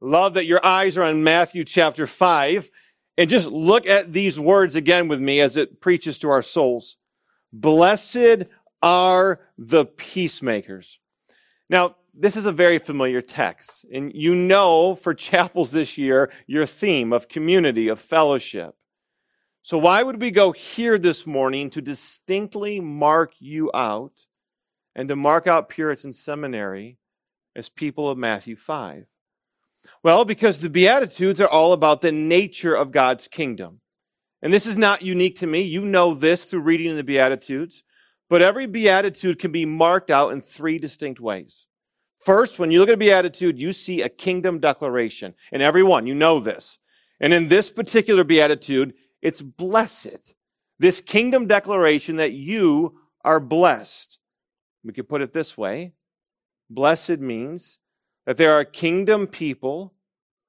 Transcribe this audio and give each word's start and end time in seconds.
Love 0.00 0.34
that 0.34 0.46
your 0.46 0.64
eyes 0.64 0.96
are 0.96 1.02
on 1.02 1.22
Matthew 1.22 1.64
chapter 1.64 2.06
5. 2.06 2.70
And 3.18 3.28
just 3.28 3.48
look 3.48 3.86
at 3.86 4.12
these 4.12 4.38
words 4.40 4.76
again 4.76 5.08
with 5.08 5.20
me 5.20 5.40
as 5.40 5.56
it 5.56 5.80
preaches 5.80 6.18
to 6.18 6.30
our 6.30 6.42
souls. 6.42 6.96
Blessed 7.52 8.44
are 8.82 9.40
the 9.58 9.84
peacemakers. 9.84 10.98
Now, 11.68 11.96
this 12.14 12.36
is 12.36 12.46
a 12.46 12.52
very 12.52 12.78
familiar 12.78 13.20
text. 13.20 13.84
And 13.92 14.12
you 14.14 14.34
know 14.34 14.94
for 14.94 15.14
chapels 15.14 15.70
this 15.70 15.98
year, 15.98 16.30
your 16.46 16.66
theme 16.66 17.12
of 17.12 17.28
community, 17.28 17.88
of 17.88 18.00
fellowship. 18.00 18.74
So 19.62 19.76
why 19.76 20.02
would 20.02 20.20
we 20.20 20.30
go 20.30 20.52
here 20.52 20.98
this 20.98 21.26
morning 21.26 21.68
to 21.70 21.82
distinctly 21.82 22.80
mark 22.80 23.34
you 23.38 23.70
out 23.74 24.12
and 24.94 25.08
to 25.08 25.16
mark 25.16 25.46
out 25.46 25.68
Puritan 25.68 26.12
Seminary 26.12 26.98
as 27.54 27.68
people 27.68 28.08
of 28.08 28.16
Matthew 28.16 28.56
5? 28.56 29.06
Well, 30.02 30.24
because 30.24 30.60
the 30.60 30.70
Beatitudes 30.70 31.40
are 31.40 31.48
all 31.48 31.72
about 31.72 32.00
the 32.00 32.12
nature 32.12 32.74
of 32.74 32.92
God's 32.92 33.28
kingdom. 33.28 33.80
And 34.42 34.52
this 34.52 34.66
is 34.66 34.78
not 34.78 35.02
unique 35.02 35.36
to 35.36 35.46
me. 35.46 35.62
You 35.62 35.84
know 35.84 36.14
this 36.14 36.44
through 36.44 36.60
reading 36.60 36.96
the 36.96 37.04
Beatitudes. 37.04 37.82
But 38.30 38.42
every 38.42 38.66
Beatitude 38.66 39.38
can 39.38 39.52
be 39.52 39.66
marked 39.66 40.10
out 40.10 40.32
in 40.32 40.40
three 40.40 40.78
distinct 40.78 41.20
ways. 41.20 41.66
First, 42.24 42.58
when 42.58 42.70
you 42.70 42.78
look 42.78 42.88
at 42.88 42.94
a 42.94 42.98
Beatitude, 42.98 43.58
you 43.58 43.72
see 43.72 44.02
a 44.02 44.08
kingdom 44.08 44.60
declaration. 44.60 45.34
And 45.52 45.62
every 45.62 45.82
one, 45.82 46.06
you 46.06 46.14
know 46.14 46.38
this. 46.38 46.78
And 47.18 47.34
in 47.34 47.48
this 47.48 47.70
particular 47.70 48.24
Beatitude, 48.24 48.94
it's 49.20 49.42
blessed. 49.42 50.34
This 50.78 51.00
kingdom 51.00 51.46
declaration 51.46 52.16
that 52.16 52.32
you 52.32 53.00
are 53.24 53.40
blessed. 53.40 54.18
We 54.84 54.92
could 54.92 55.08
put 55.08 55.22
it 55.22 55.32
this 55.32 55.58
way. 55.58 55.92
Blessed 56.70 57.18
means 57.18 57.78
that 58.30 58.36
there 58.36 58.52
are 58.52 58.64
kingdom 58.64 59.26
people 59.26 59.92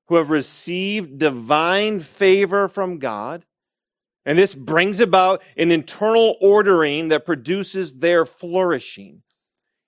who 0.05 0.15
have 0.17 0.29
received 0.29 1.17
divine 1.17 1.99
favor 1.99 2.67
from 2.67 2.99
God. 2.99 3.43
And 4.23 4.37
this 4.37 4.53
brings 4.53 4.99
about 4.99 5.41
an 5.57 5.71
internal 5.71 6.37
ordering 6.41 7.07
that 7.07 7.25
produces 7.25 7.97
their 7.97 8.23
flourishing. 8.23 9.23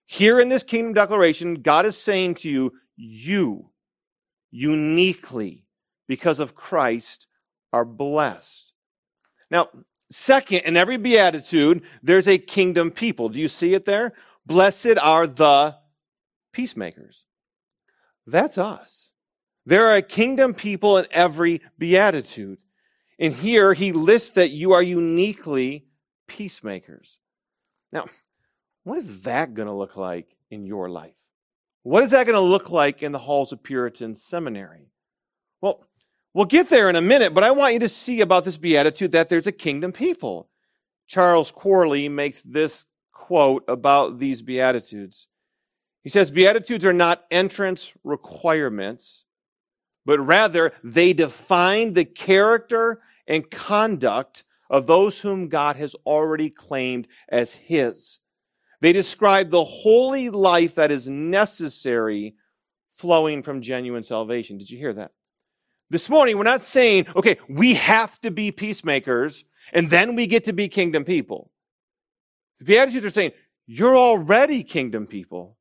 Here 0.08 0.40
in 0.40 0.50
this 0.50 0.64
kingdom 0.64 0.94
declaration, 0.94 1.62
God 1.62 1.86
is 1.86 1.96
saying 1.96 2.34
to 2.38 2.50
you, 2.50 2.74
you 2.96 3.70
uniquely, 4.50 5.68
because 6.08 6.40
of 6.40 6.56
Christ, 6.56 7.28
are 7.72 7.86
blessed. 7.86 8.74
Now, 9.52 9.70
second, 10.10 10.62
in 10.62 10.78
every 10.78 10.98
beatitude, 10.98 11.84
there's 12.02 12.28
a 12.28 12.40
kingdom 12.40 12.90
people. 12.90 13.30
Do 13.30 13.40
you 13.40 13.48
see 13.48 13.76
it 13.76 13.86
there? 13.86 14.14
Blessed 14.48 14.98
are 15.00 15.28
the 15.28 15.76
peacemakers. 16.54 17.26
That's 18.26 18.58
us. 18.58 19.12
There 19.66 19.90
are 19.90 20.02
kingdom 20.02 20.54
people 20.54 20.98
in 20.98 21.08
every 21.12 21.62
beatitude. 21.78 22.58
And 23.20 23.34
here 23.34 23.74
he 23.74 23.92
lists 23.92 24.32
that 24.36 24.52
you 24.52 24.74
are 24.74 24.84
uniquely 24.84 25.86
peacemakers. 26.28 27.20
Now, 27.92 28.08
what 28.84 28.98
is 28.98 29.22
that 29.22 29.54
going 29.54 29.68
to 29.68 29.74
look 29.74 29.96
like 29.96 30.36
in 30.50 30.66
your 30.66 30.90
life? 30.90 31.16
What 31.84 32.04
is 32.04 32.12
that 32.12 32.26
going 32.26 32.36
to 32.36 32.42
look 32.42 32.70
like 32.70 33.04
in 33.04 33.12
the 33.12 33.20
halls 33.20 33.52
of 33.52 33.64
Puritan 33.64 34.16
Seminary? 34.16 34.90
Well, 35.62 35.86
we'll 36.34 36.46
get 36.46 36.70
there 36.70 36.90
in 36.90 36.96
a 36.96 37.02
minute, 37.02 37.34
but 37.34 37.44
I 37.44 37.52
want 37.52 37.74
you 37.74 37.80
to 37.80 37.90
see 37.90 38.22
about 38.22 38.46
this 38.46 38.58
beatitude 38.58 39.12
that 39.12 39.30
there's 39.30 39.48
a 39.48 39.52
kingdom 39.52 39.92
people. 39.92 40.50
Charles 41.08 41.52
Quarles 41.52 42.10
makes 42.10 42.42
this 42.42 42.86
quote 43.12 43.64
about 43.68 44.20
these 44.20 44.42
beatitudes. 44.42 45.28
He 46.04 46.10
says, 46.10 46.32
Beatitudes 46.32 46.86
are 46.86 46.94
not 46.94 47.24
entrance 47.32 47.94
requirements, 48.04 49.24
but 50.06 50.20
rather 50.20 50.74
they 50.84 51.14
define 51.14 51.94
the 51.94 52.06
character 52.06 53.02
and 53.28 53.50
conduct 53.50 54.44
of 54.70 54.86
those 54.86 55.22
whom 55.22 55.48
God 55.48 55.78
has 55.78 55.96
already 56.06 56.50
claimed 56.50 57.08
as 57.30 57.54
His. 57.54 58.20
They 58.82 58.92
describe 58.92 59.50
the 59.50 59.64
holy 59.64 60.30
life 60.30 60.76
that 60.76 60.92
is 60.92 61.08
necessary 61.08 62.36
flowing 62.90 63.42
from 63.42 63.62
genuine 63.62 64.04
salvation. 64.04 64.58
Did 64.58 64.70
you 64.70 64.78
hear 64.78 64.94
that? 64.94 65.12
This 65.90 66.10
morning, 66.10 66.38
we're 66.38 66.44
not 66.44 66.64
saying, 66.64 67.08
okay, 67.16 67.38
we 67.48 67.76
have 67.76 68.20
to 68.22 68.32
be 68.32 68.52
peacemakers 68.52 69.46
and 69.72 69.90
then 69.90 70.16
we 70.16 70.28
get 70.28 70.46
to 70.46 70.54
be 70.54 70.68
kingdom 70.68 71.06
people. 71.06 71.52
The 72.60 72.66
Beatitudes 72.66 73.06
are 73.06 73.12
saying, 73.12 73.32
you're 73.68 73.96
already 73.96 74.64
kingdom 74.64 75.08
people 75.08 75.58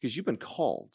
because 0.00 0.16
you've 0.16 0.26
been 0.26 0.36
called. 0.36 0.90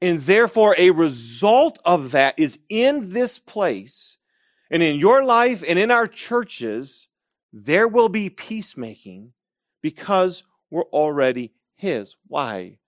And 0.00 0.20
therefore, 0.20 0.74
a 0.76 0.90
result 0.90 1.78
of 1.84 2.10
that 2.10 2.38
is 2.38 2.58
in 2.68 3.12
this 3.12 3.38
place 3.38 4.18
and 4.70 4.82
in 4.82 4.98
your 4.98 5.24
life 5.24 5.62
and 5.66 5.78
in 5.78 5.90
our 5.90 6.06
churches, 6.06 7.08
there 7.52 7.88
will 7.88 8.08
be 8.08 8.28
peacemaking 8.28 9.32
because 9.82 10.42
we're 10.70 10.82
already 10.84 11.52
His. 11.76 12.16
Why? 12.26 12.78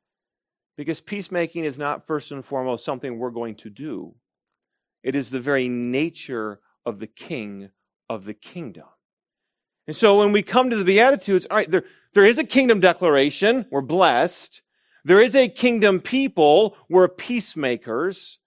Because 0.77 1.01
peacemaking 1.01 1.65
is 1.65 1.79
not 1.79 2.07
first 2.07 2.31
and 2.31 2.45
foremost 2.45 2.85
something 2.85 3.19
we're 3.19 3.31
going 3.31 3.55
to 3.57 3.71
do, 3.71 4.15
it 5.03 5.15
is 5.15 5.31
the 5.31 5.41
very 5.41 5.69
nature 5.69 6.61
of 6.85 6.99
the 6.99 7.07
King 7.07 7.71
of 8.09 8.25
the 8.25 8.35
kingdom. 8.35 8.87
And 9.87 9.97
so 9.97 10.19
when 10.19 10.33
we 10.33 10.43
come 10.43 10.71
to 10.71 10.77
the 10.77 10.85
Beatitudes, 10.85 11.47
all 11.47 11.57
right, 11.57 11.71
there, 11.71 11.85
there 12.13 12.25
is 12.25 12.39
a 12.39 12.45
kingdom 12.45 12.81
declaration. 12.81 13.67
We're 13.71 13.81
blessed. 13.81 14.63
There 15.09 15.23
is 15.23 15.35
a 15.35 15.49
kingdom 15.49 16.01
people. 16.01 16.77
We're 16.91 17.09
peacemakers. 17.09 18.41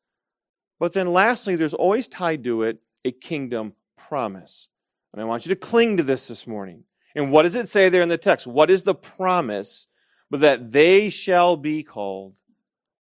But 0.80 0.94
then 0.94 1.12
lastly, 1.12 1.56
there's 1.56 1.74
always 1.74 2.08
tied 2.08 2.44
to 2.44 2.62
it 2.62 2.78
a 3.04 3.12
kingdom 3.12 3.74
promise. 3.98 4.68
And 5.12 5.20
I 5.20 5.26
want 5.26 5.44
you 5.44 5.50
to 5.50 5.60
cling 5.60 5.98
to 5.98 6.04
this 6.04 6.28
this 6.28 6.46
morning. 6.46 6.84
And 7.16 7.32
what 7.32 7.42
does 7.42 7.56
it 7.56 7.68
say 7.68 7.90
there 7.90 8.04
in 8.04 8.10
the 8.10 8.18
text? 8.20 8.46
What 8.46 8.70
is 8.70 8.84
the 8.84 8.94
promise? 8.94 9.88
But 10.30 10.42
that 10.42 10.72
they 10.72 11.10
shall 11.10 11.58
be 11.58 11.82
called 11.82 12.36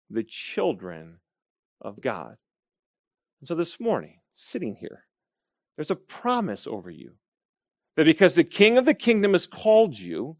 the 0.09 0.25
children 0.25 1.19
of 1.83 2.01
God. 2.01 2.39
And 3.43 3.47
so 3.47 3.55
this 3.55 3.79
morning, 3.79 4.21
sitting 4.33 4.77
here, 4.77 5.05
there's 5.77 5.91
a 5.91 5.97
promise 5.97 6.67
over 6.67 6.91
you 6.91 7.13
that 7.97 8.07
because 8.07 8.33
the 8.33 8.43
king 8.43 8.79
of 8.79 8.87
the 8.87 8.95
kingdom 8.95 9.33
has 9.33 9.47
called 9.47 9.99
you, 9.99 10.39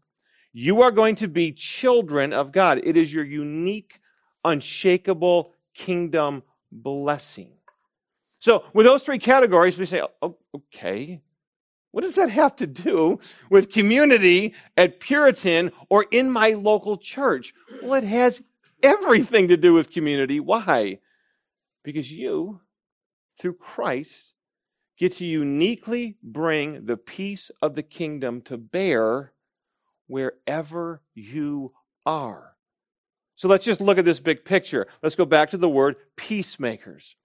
you 0.53 0.81
are 0.81 0.91
going 0.91 1.15
to 1.15 1.27
be 1.27 1.51
children 1.51 2.33
of 2.33 2.51
God. 2.51 2.81
It 2.83 2.97
is 2.97 3.13
your 3.13 3.23
unique, 3.23 3.99
unshakable 4.43 5.53
kingdom 5.73 6.43
blessing. 6.71 7.51
So, 8.39 8.65
with 8.73 8.85
those 8.85 9.03
three 9.03 9.19
categories, 9.19 9.77
we 9.77 9.85
say, 9.85 10.01
oh, 10.21 10.37
okay, 10.55 11.21
what 11.91 12.01
does 12.01 12.15
that 12.15 12.29
have 12.29 12.55
to 12.57 12.67
do 12.67 13.19
with 13.49 13.71
community 13.71 14.55
at 14.77 14.99
Puritan 14.99 15.71
or 15.89 16.05
in 16.09 16.31
my 16.31 16.51
local 16.51 16.97
church? 16.97 17.53
Well, 17.83 17.93
it 17.95 18.03
has 18.05 18.41
everything 18.81 19.49
to 19.49 19.57
do 19.57 19.73
with 19.73 19.91
community. 19.91 20.39
Why? 20.39 20.99
Because 21.83 22.11
you, 22.11 22.61
through 23.37 23.55
Christ, 23.55 24.33
get 24.97 25.13
to 25.13 25.25
uniquely 25.25 26.17
bring 26.23 26.85
the 26.85 26.97
peace 26.97 27.51
of 27.61 27.75
the 27.75 27.83
kingdom 27.83 28.41
to 28.41 28.57
bear 28.57 29.33
wherever 30.11 31.01
you 31.15 31.71
are. 32.05 32.53
So 33.35 33.47
let's 33.47 33.65
just 33.65 33.79
look 33.79 33.97
at 33.97 34.05
this 34.05 34.19
big 34.19 34.43
picture. 34.43 34.87
Let's 35.01 35.15
go 35.15 35.25
back 35.25 35.51
to 35.51 35.57
the 35.57 35.69
word 35.69 35.95
peacemakers. 36.17 37.15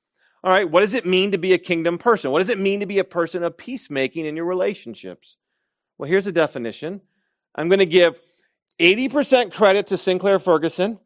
All 0.45 0.53
right, 0.53 0.71
what 0.71 0.83
does 0.83 0.95
it 0.95 1.05
mean 1.05 1.33
to 1.33 1.39
be 1.39 1.53
a 1.53 1.59
kingdom 1.59 1.99
person? 1.99 2.31
What 2.31 2.39
does 2.39 2.49
it 2.49 2.61
mean 2.61 2.81
to 2.81 2.87
be 2.87 3.01
a 3.01 3.05
person 3.05 3.43
of 3.43 3.59
peacemaking 3.59 4.25
in 4.25 4.37
your 4.37 4.45
relationships? 4.45 5.37
Well, 5.99 6.09
here's 6.09 6.29
a 6.29 6.33
definition. 6.33 7.01
I'm 7.57 7.69
going 7.69 7.81
to 7.81 7.87
give 7.87 8.21
80% 8.79 9.53
credit 9.53 9.89
to 9.89 9.99
Sinclair 9.99 10.39
Ferguson 10.39 11.01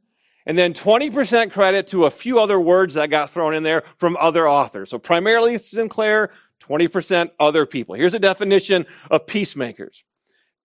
and 0.45 0.59
then 0.59 0.75
20% 0.75 1.51
credit 1.51 1.87
to 1.89 2.05
a 2.05 2.11
few 2.11 2.39
other 2.39 2.61
words 2.61 2.95
that 2.95 3.09
got 3.09 3.31
thrown 3.31 3.55
in 3.55 3.63
there 3.63 3.85
from 3.97 4.19
other 4.21 4.47
authors. 4.47 4.91
So 4.91 4.99
primarily 4.99 5.57
Sinclair, 5.57 6.31
20% 6.61 7.31
other 7.41 7.65
people. 7.65 7.95
Here's 7.95 8.15
a 8.15 8.19
definition 8.19 8.85
of 9.11 9.27
peacemakers. 9.27 10.05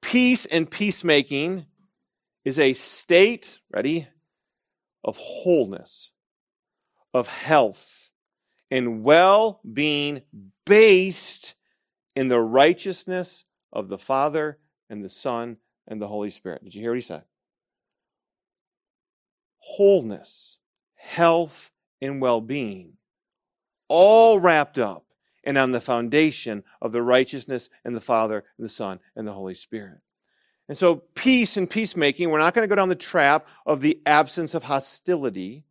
Peace 0.05 0.45
and 0.45 0.69
peacemaking 0.69 1.65
is 2.45 2.59
a 2.59 2.73
state, 2.73 3.59
ready, 3.73 4.07
of 5.03 5.17
wholeness, 5.17 6.11
of 7.11 7.27
health, 7.27 8.11
and 8.69 9.03
well 9.03 9.59
being 9.73 10.21
based 10.63 11.55
in 12.15 12.27
the 12.27 12.39
righteousness 12.39 13.45
of 13.73 13.89
the 13.89 13.97
Father 13.97 14.59
and 14.91 15.01
the 15.01 15.09
Son 15.09 15.57
and 15.87 15.99
the 15.99 16.07
Holy 16.07 16.29
Spirit. 16.29 16.63
Did 16.63 16.75
you 16.75 16.81
hear 16.81 16.91
what 16.91 16.97
he 16.97 17.01
said? 17.01 17.23
Wholeness, 19.57 20.59
health, 20.93 21.71
and 21.99 22.21
well 22.21 22.41
being, 22.41 22.93
all 23.87 24.39
wrapped 24.39 24.77
up 24.77 25.04
and 25.45 25.57
on 25.57 25.71
the 25.71 25.81
foundation 25.81 26.63
of 26.81 26.91
the 26.91 27.01
righteousness 27.01 27.69
and 27.83 27.95
the 27.95 28.01
Father 28.01 28.43
and 28.57 28.65
the 28.65 28.69
Son 28.69 28.99
and 29.15 29.27
the 29.27 29.33
Holy 29.33 29.55
Spirit. 29.55 29.99
And 30.67 30.77
so, 30.77 31.03
peace 31.13 31.57
and 31.57 31.69
peacemaking, 31.69 32.29
we're 32.29 32.39
not 32.39 32.53
going 32.55 32.67
to 32.67 32.69
go 32.69 32.75
down 32.75 32.89
the 32.89 32.95
trap 32.95 33.47
of 33.65 33.81
the 33.81 34.01
absence 34.05 34.55
of 34.55 34.63
hostility. 34.63 35.63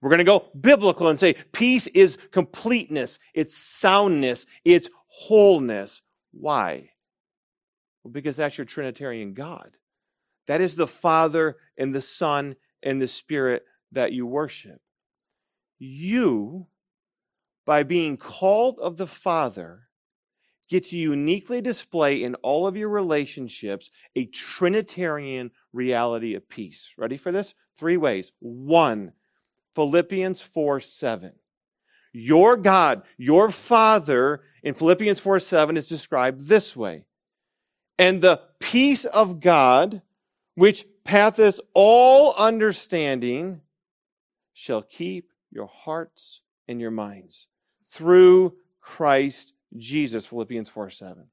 We're 0.00 0.10
going 0.10 0.18
to 0.18 0.24
go 0.24 0.46
biblical 0.58 1.08
and 1.08 1.18
say 1.18 1.34
peace 1.52 1.88
is 1.88 2.16
completeness, 2.30 3.18
it's 3.34 3.56
soundness, 3.56 4.46
it's 4.64 4.88
wholeness. 5.08 6.02
Why? 6.32 6.90
Well, 8.04 8.12
because 8.12 8.36
that's 8.36 8.56
your 8.56 8.66
Trinitarian 8.66 9.34
God. 9.34 9.76
That 10.46 10.60
is 10.60 10.76
the 10.76 10.86
Father 10.86 11.56
and 11.76 11.92
the 11.92 12.02
Son 12.02 12.54
and 12.82 13.02
the 13.02 13.08
Spirit 13.08 13.64
that 13.90 14.12
you 14.12 14.26
worship. 14.26 14.80
You, 15.78 16.68
by 17.66 17.82
being 17.82 18.16
called 18.16 18.78
of 18.78 18.96
the 18.96 19.08
Father, 19.08 19.88
get 20.70 20.84
to 20.86 20.96
uniquely 20.96 21.60
display 21.60 22.22
in 22.22 22.36
all 22.36 22.66
of 22.66 22.76
your 22.76 22.88
relationships 22.88 23.90
a 24.14 24.26
Trinitarian 24.26 25.50
reality 25.72 26.34
of 26.34 26.48
peace. 26.48 26.94
Ready 26.96 27.16
for 27.16 27.32
this? 27.32 27.54
Three 27.76 27.96
ways. 27.96 28.32
One, 28.38 29.12
Philippians 29.74 30.40
4 30.40 30.80
7. 30.80 31.32
Your 32.12 32.56
God, 32.56 33.02
your 33.18 33.50
Father, 33.50 34.42
in 34.62 34.72
Philippians 34.72 35.20
4 35.20 35.38
7 35.40 35.76
is 35.76 35.88
described 35.88 36.48
this 36.48 36.74
way. 36.74 37.04
And 37.98 38.22
the 38.22 38.40
peace 38.60 39.04
of 39.04 39.40
God, 39.40 40.02
which 40.54 40.86
passeth 41.04 41.60
all 41.74 42.32
understanding, 42.38 43.60
shall 44.54 44.82
keep 44.82 45.32
your 45.50 45.66
hearts 45.66 46.40
and 46.68 46.80
your 46.80 46.90
minds 46.90 47.48
through 47.96 48.54
Christ 48.80 49.54
Jesus, 49.76 50.26
Philippians 50.26 50.68
4 50.68 50.90
7. 50.90 51.24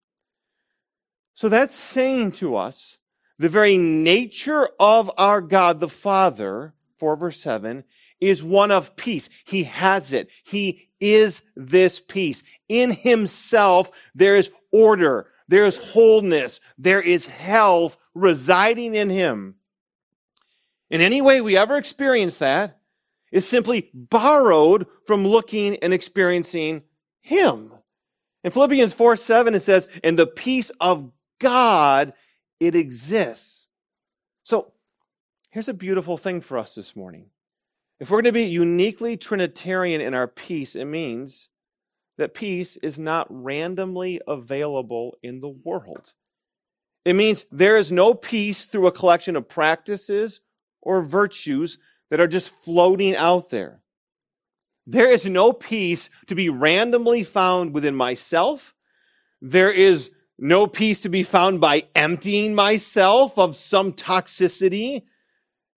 So 1.33 1.49
that's 1.49 1.75
saying 1.75 2.33
to 2.33 2.55
us 2.55 2.97
the 3.37 3.49
very 3.49 3.77
nature 3.77 4.69
of 4.79 5.11
our 5.17 5.41
God 5.41 5.79
the 5.79 5.89
Father, 5.89 6.73
4 6.97 7.15
verse 7.17 7.39
7, 7.41 7.83
is 8.21 8.41
one 8.41 8.71
of 8.71 8.95
peace. 8.95 9.29
He 9.43 9.63
has 9.65 10.13
it. 10.13 10.29
He 10.43 10.87
is 11.01 11.43
this 11.55 11.99
peace. 11.99 12.43
In 12.69 12.91
himself, 12.91 13.91
there 14.15 14.35
is 14.35 14.49
order, 14.71 15.27
there 15.49 15.65
is 15.65 15.91
wholeness, 15.91 16.61
there 16.77 17.01
is 17.01 17.27
health 17.27 17.97
residing 18.13 18.95
in 18.95 19.09
him. 19.09 19.55
In 20.89 21.01
any 21.01 21.21
way 21.21 21.41
we 21.41 21.57
ever 21.57 21.77
experience 21.77 22.37
that 22.37 22.79
is 23.33 23.45
simply 23.45 23.89
borrowed 23.93 24.87
from 25.05 25.27
looking 25.27 25.75
and 25.77 25.91
experiencing 25.91 26.83
him. 27.19 27.73
In 28.45 28.51
Philippians 28.51 28.93
4 28.93 29.17
7, 29.17 29.55
it 29.55 29.61
says, 29.61 29.89
"In 30.03 30.15
the 30.15 30.27
peace 30.27 30.69
of 30.79 31.11
God, 31.39 32.13
it 32.59 32.75
exists. 32.75 33.67
So 34.43 34.71
here's 35.51 35.67
a 35.67 35.73
beautiful 35.73 36.15
thing 36.15 36.39
for 36.39 36.57
us 36.57 36.75
this 36.75 36.95
morning. 36.95 37.31
If 37.99 38.09
we're 38.09 38.17
going 38.21 38.25
to 38.25 38.31
be 38.31 38.43
uniquely 38.43 39.17
Trinitarian 39.17 39.99
in 39.99 40.13
our 40.13 40.27
peace, 40.27 40.75
it 40.75 40.85
means 40.85 41.49
that 42.17 42.33
peace 42.33 42.77
is 42.77 42.99
not 42.99 43.27
randomly 43.29 44.21
available 44.27 45.17
in 45.23 45.39
the 45.39 45.49
world. 45.49 46.13
It 47.03 47.13
means 47.13 47.45
there 47.51 47.75
is 47.75 47.91
no 47.91 48.13
peace 48.13 48.65
through 48.65 48.87
a 48.87 48.91
collection 48.91 49.35
of 49.35 49.49
practices 49.49 50.41
or 50.81 51.01
virtues 51.01 51.77
that 52.13 52.19
are 52.19 52.27
just 52.27 52.49
floating 52.49 53.15
out 53.15 53.49
there. 53.49 53.81
There 54.85 55.09
is 55.09 55.25
no 55.25 55.51
peace 55.51 56.11
to 56.27 56.35
be 56.35 56.47
randomly 56.47 57.23
found 57.23 57.73
within 57.73 57.95
myself. 57.95 58.75
There 59.41 59.71
is 59.71 60.11
no 60.37 60.67
peace 60.67 61.01
to 61.01 61.09
be 61.09 61.23
found 61.23 61.59
by 61.59 61.85
emptying 61.95 62.53
myself 62.53 63.39
of 63.39 63.55
some 63.55 63.93
toxicity. 63.93 65.05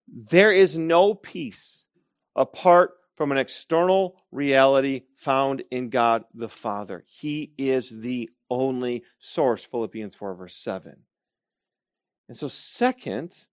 There 0.07 0.51
is 0.51 0.77
no 0.77 1.15
peace 1.15 1.87
apart 2.35 2.91
from 3.15 3.31
an 3.31 3.39
external 3.39 4.21
reality 4.31 5.05
found 5.15 5.63
in 5.71 5.89
God 5.89 6.23
the 6.35 6.49
Father. 6.49 7.03
He 7.07 7.51
is 7.57 7.89
the 7.89 8.29
only 8.47 9.05
source, 9.17 9.65
Philippians 9.65 10.13
4, 10.13 10.35
verse 10.35 10.55
7. 10.55 10.97
And 12.29 12.37
so, 12.37 12.47
second, 12.47 13.47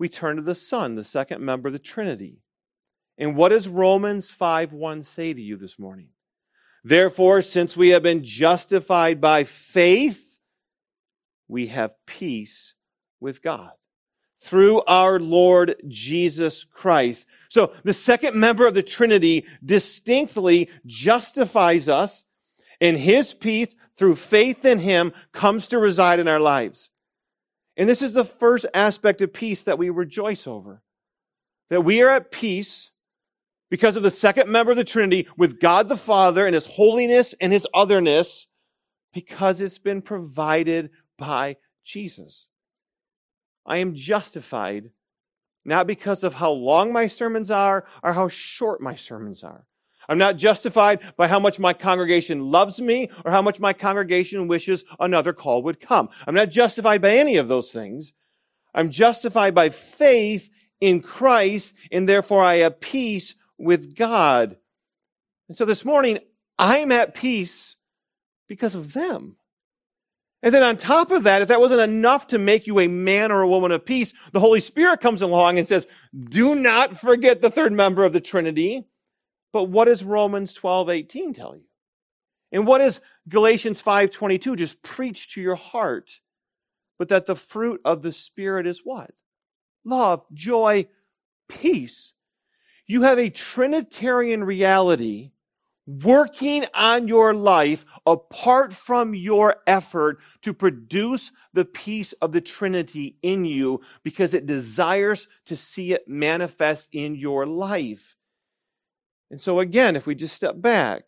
we 0.00 0.08
turn 0.08 0.36
to 0.36 0.42
the 0.42 0.54
Son, 0.54 0.94
the 0.94 1.04
second 1.04 1.42
member 1.42 1.68
of 1.68 1.74
the 1.74 1.78
Trinity. 1.78 2.40
And 3.18 3.36
what 3.36 3.50
does 3.50 3.68
Romans 3.68 4.30
5 4.30 4.72
1 4.72 5.02
say 5.02 5.34
to 5.34 5.42
you 5.42 5.56
this 5.56 5.78
morning? 5.78 6.08
Therefore, 6.82 7.42
since 7.42 7.76
we 7.76 7.90
have 7.90 8.02
been 8.02 8.24
justified 8.24 9.20
by 9.20 9.44
faith, 9.44 10.38
we 11.48 11.66
have 11.66 11.94
peace 12.06 12.74
with 13.20 13.42
God 13.42 13.72
through 14.40 14.80
our 14.82 15.20
Lord 15.20 15.76
Jesus 15.86 16.64
Christ. 16.64 17.28
So 17.50 17.74
the 17.84 17.92
second 17.92 18.34
member 18.34 18.66
of 18.66 18.72
the 18.72 18.82
Trinity 18.82 19.44
distinctly 19.62 20.70
justifies 20.86 21.90
us 21.90 22.24
and 22.80 22.96
his 22.96 23.34
peace 23.34 23.76
through 23.96 24.14
faith 24.14 24.64
in 24.64 24.78
him 24.78 25.12
comes 25.32 25.66
to 25.68 25.78
reside 25.78 26.20
in 26.20 26.28
our 26.28 26.40
lives. 26.40 26.89
And 27.80 27.88
this 27.88 28.02
is 28.02 28.12
the 28.12 28.26
first 28.26 28.66
aspect 28.74 29.22
of 29.22 29.32
peace 29.32 29.62
that 29.62 29.78
we 29.78 29.88
rejoice 29.88 30.46
over. 30.46 30.82
That 31.70 31.80
we 31.80 32.02
are 32.02 32.10
at 32.10 32.30
peace 32.30 32.90
because 33.70 33.96
of 33.96 34.02
the 34.02 34.10
second 34.10 34.50
member 34.50 34.70
of 34.70 34.76
the 34.76 34.84
Trinity 34.84 35.26
with 35.38 35.60
God 35.60 35.88
the 35.88 35.96
Father 35.96 36.44
and 36.44 36.54
his 36.54 36.66
holiness 36.66 37.34
and 37.40 37.54
his 37.54 37.66
otherness 37.72 38.48
because 39.14 39.62
it's 39.62 39.78
been 39.78 40.02
provided 40.02 40.90
by 41.16 41.56
Jesus. 41.82 42.48
I 43.64 43.78
am 43.78 43.94
justified 43.94 44.90
not 45.64 45.86
because 45.86 46.22
of 46.22 46.34
how 46.34 46.50
long 46.50 46.92
my 46.92 47.06
sermons 47.06 47.50
are 47.50 47.86
or 48.02 48.12
how 48.12 48.28
short 48.28 48.82
my 48.82 48.94
sermons 48.94 49.42
are. 49.42 49.66
I'm 50.10 50.18
not 50.18 50.36
justified 50.36 51.00
by 51.16 51.28
how 51.28 51.38
much 51.38 51.60
my 51.60 51.72
congregation 51.72 52.40
loves 52.50 52.80
me 52.80 53.10
or 53.24 53.30
how 53.30 53.42
much 53.42 53.60
my 53.60 53.72
congregation 53.72 54.48
wishes 54.48 54.84
another 54.98 55.32
call 55.32 55.62
would 55.62 55.78
come. 55.78 56.08
I'm 56.26 56.34
not 56.34 56.50
justified 56.50 57.00
by 57.00 57.12
any 57.12 57.36
of 57.36 57.46
those 57.46 57.70
things. 57.70 58.12
I'm 58.74 58.90
justified 58.90 59.54
by 59.54 59.68
faith 59.68 60.50
in 60.80 61.00
Christ 61.00 61.76
and 61.92 62.08
therefore 62.08 62.42
I 62.42 62.56
have 62.56 62.80
peace 62.80 63.36
with 63.56 63.94
God. 63.94 64.56
And 65.46 65.56
so 65.56 65.64
this 65.64 65.84
morning, 65.84 66.18
I'm 66.58 66.90
at 66.90 67.14
peace 67.14 67.76
because 68.48 68.74
of 68.74 68.92
them. 68.94 69.36
And 70.42 70.52
then 70.52 70.64
on 70.64 70.76
top 70.76 71.12
of 71.12 71.22
that, 71.22 71.42
if 71.42 71.48
that 71.48 71.60
wasn't 71.60 71.82
enough 71.82 72.26
to 72.28 72.38
make 72.38 72.66
you 72.66 72.80
a 72.80 72.88
man 72.88 73.30
or 73.30 73.42
a 73.42 73.48
woman 73.48 73.70
of 73.70 73.86
peace, 73.86 74.12
the 74.32 74.40
Holy 74.40 74.60
Spirit 74.60 74.98
comes 74.98 75.22
along 75.22 75.58
and 75.58 75.68
says, 75.68 75.86
do 76.18 76.56
not 76.56 76.96
forget 76.96 77.40
the 77.40 77.50
third 77.50 77.72
member 77.72 78.04
of 78.04 78.12
the 78.12 78.20
Trinity. 78.20 78.86
But 79.52 79.64
what 79.64 79.86
does 79.86 80.04
Romans 80.04 80.52
12, 80.54 80.90
18 80.90 81.32
tell 81.32 81.56
you? 81.56 81.64
And 82.52 82.66
what 82.66 82.78
does 82.78 83.00
Galatians 83.28 83.80
5, 83.80 84.10
22 84.10 84.56
just 84.56 84.82
preach 84.82 85.34
to 85.34 85.40
your 85.40 85.56
heart? 85.56 86.20
But 86.98 87.08
that 87.08 87.26
the 87.26 87.36
fruit 87.36 87.80
of 87.84 88.02
the 88.02 88.12
Spirit 88.12 88.66
is 88.66 88.80
what? 88.84 89.12
Love, 89.84 90.24
joy, 90.32 90.86
peace. 91.48 92.12
You 92.86 93.02
have 93.02 93.18
a 93.18 93.30
Trinitarian 93.30 94.44
reality 94.44 95.32
working 95.86 96.64
on 96.74 97.08
your 97.08 97.34
life 97.34 97.84
apart 98.06 98.72
from 98.72 99.14
your 99.14 99.56
effort 99.66 100.20
to 100.42 100.52
produce 100.52 101.32
the 101.52 101.64
peace 101.64 102.12
of 102.14 102.32
the 102.32 102.40
Trinity 102.40 103.16
in 103.22 103.44
you 103.44 103.80
because 104.02 104.34
it 104.34 104.46
desires 104.46 105.28
to 105.46 105.56
see 105.56 105.92
it 105.92 106.06
manifest 106.06 106.90
in 106.92 107.14
your 107.14 107.46
life. 107.46 108.16
And 109.30 109.40
so, 109.40 109.60
again, 109.60 109.96
if 109.96 110.06
we 110.06 110.14
just 110.14 110.34
step 110.34 110.60
back, 110.60 111.04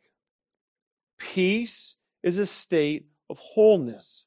peace 1.19 1.97
is 2.23 2.38
a 2.38 2.47
state 2.47 3.07
of 3.29 3.38
wholeness, 3.38 4.25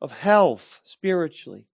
of 0.00 0.12
health 0.12 0.80
spiritually 0.84 1.66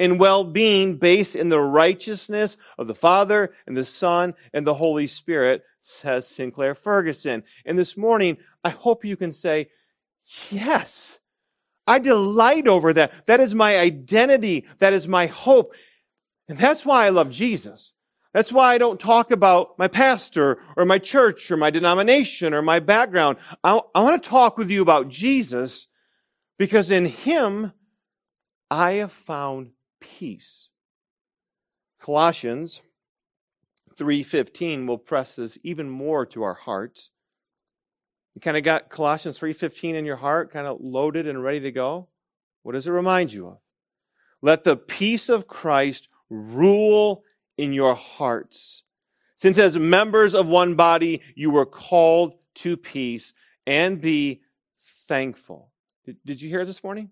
and 0.00 0.18
well 0.18 0.44
being 0.44 0.96
based 0.96 1.36
in 1.36 1.50
the 1.50 1.60
righteousness 1.60 2.56
of 2.78 2.86
the 2.86 2.94
Father 2.94 3.54
and 3.66 3.76
the 3.76 3.84
Son 3.84 4.34
and 4.54 4.66
the 4.66 4.74
Holy 4.74 5.06
Spirit, 5.06 5.62
says 5.82 6.26
Sinclair 6.26 6.74
Ferguson. 6.74 7.44
And 7.66 7.78
this 7.78 7.96
morning, 7.96 8.38
I 8.64 8.70
hope 8.70 9.04
you 9.04 9.16
can 9.16 9.32
say, 9.32 9.68
Yes, 10.50 11.20
I 11.86 11.98
delight 11.98 12.66
over 12.66 12.92
that. 12.94 13.26
That 13.26 13.40
is 13.40 13.54
my 13.54 13.76
identity. 13.76 14.66
That 14.78 14.92
is 14.92 15.06
my 15.06 15.26
hope. 15.26 15.74
And 16.48 16.56
that's 16.56 16.86
why 16.86 17.04
I 17.04 17.10
love 17.10 17.30
Jesus. 17.30 17.92
That's 18.32 18.52
why 18.52 18.74
I 18.74 18.78
don't 18.78 19.00
talk 19.00 19.30
about 19.30 19.78
my 19.78 19.88
pastor 19.88 20.58
or 20.76 20.84
my 20.84 20.98
church 20.98 21.50
or 21.50 21.56
my 21.56 21.70
denomination 21.70 22.54
or 22.54 22.62
my 22.62 22.78
background. 22.78 23.38
I, 23.64 23.80
I 23.94 24.02
want 24.02 24.22
to 24.22 24.28
talk 24.28 24.56
with 24.56 24.70
you 24.70 24.82
about 24.82 25.08
Jesus 25.08 25.88
because 26.58 26.90
in 26.90 27.06
Him, 27.06 27.72
I 28.70 28.92
have 28.92 29.12
found 29.12 29.72
peace. 30.00 30.70
Colossians 32.00 32.82
3:15 33.98 34.86
will 34.86 34.98
press 34.98 35.34
this 35.36 35.58
even 35.64 35.90
more 35.90 36.24
to 36.26 36.42
our 36.42 36.54
hearts. 36.54 37.10
You 38.34 38.40
kind 38.40 38.56
of 38.56 38.62
got 38.62 38.90
Colossians 38.90 39.38
3:15 39.38 39.96
in 39.96 40.04
your 40.04 40.16
heart, 40.16 40.52
kind 40.52 40.68
of 40.68 40.80
loaded 40.80 41.26
and 41.26 41.42
ready 41.42 41.60
to 41.60 41.72
go. 41.72 42.08
What 42.62 42.72
does 42.72 42.86
it 42.86 42.92
remind 42.92 43.32
you 43.32 43.48
of? 43.48 43.58
Let 44.40 44.64
the 44.64 44.76
peace 44.76 45.28
of 45.28 45.48
Christ 45.48 46.08
rule 46.30 47.24
in 47.60 47.74
your 47.74 47.94
hearts, 47.94 48.84
Since 49.36 49.58
as 49.58 49.76
members 49.76 50.34
of 50.34 50.48
one 50.48 50.76
body, 50.76 51.20
you 51.34 51.50
were 51.50 51.66
called 51.66 52.34
to 52.56 52.76
peace 52.76 53.34
and 53.66 54.00
be 54.00 54.40
thankful. 55.06 55.70
Did, 56.24 56.40
you 56.40 56.48
hear 56.48 56.64
this 56.64 56.82
morning? 56.82 57.10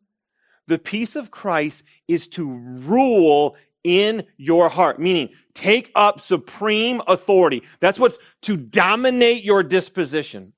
The 0.66 0.78
peace 0.78 1.16
of 1.16 1.30
Christ 1.30 1.84
is 2.06 2.28
to 2.28 2.50
rule 2.50 3.56
in 3.84 4.24
your 4.38 4.70
heart, 4.70 4.98
meaning 4.98 5.30
take 5.52 5.92
up 5.94 6.20
supreme 6.20 7.02
authority. 7.06 7.62
That's 7.80 7.98
what's 7.98 8.18
to 8.42 8.56
dominate 8.56 9.44
your 9.44 9.62
disposition. 9.62 10.54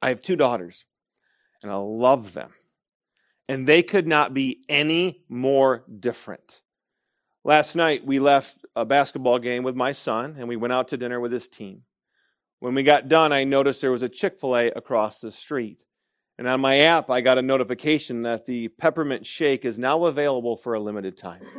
I 0.00 0.10
have 0.10 0.22
two 0.22 0.36
daughters, 0.36 0.84
and 1.62 1.72
I 1.72 1.76
love 1.76 2.34
them. 2.34 2.52
And 3.48 3.66
they 3.66 3.82
could 3.82 4.06
not 4.06 4.32
be 4.32 4.62
any 4.68 5.24
more 5.28 5.84
different. 5.98 6.60
Last 7.42 7.74
night, 7.74 8.04
we 8.04 8.18
left 8.18 8.66
a 8.76 8.84
basketball 8.84 9.38
game 9.38 9.62
with 9.62 9.74
my 9.74 9.92
son, 9.92 10.36
and 10.38 10.46
we 10.46 10.56
went 10.56 10.74
out 10.74 10.88
to 10.88 10.98
dinner 10.98 11.18
with 11.18 11.32
his 11.32 11.48
team. 11.48 11.82
When 12.58 12.74
we 12.74 12.82
got 12.82 13.08
done, 13.08 13.32
I 13.32 13.44
noticed 13.44 13.80
there 13.80 13.90
was 13.90 14.02
a 14.02 14.08
Chick 14.10 14.38
fil 14.38 14.56
A 14.56 14.66
across 14.68 15.20
the 15.20 15.32
street. 15.32 15.82
And 16.36 16.46
on 16.46 16.60
my 16.60 16.78
app, 16.80 17.08
I 17.08 17.22
got 17.22 17.38
a 17.38 17.42
notification 17.42 18.22
that 18.22 18.44
the 18.44 18.68
peppermint 18.68 19.26
shake 19.26 19.64
is 19.64 19.78
now 19.78 20.04
available 20.04 20.56
for 20.56 20.74
a 20.74 20.80
limited 20.80 21.16
time. 21.16 21.42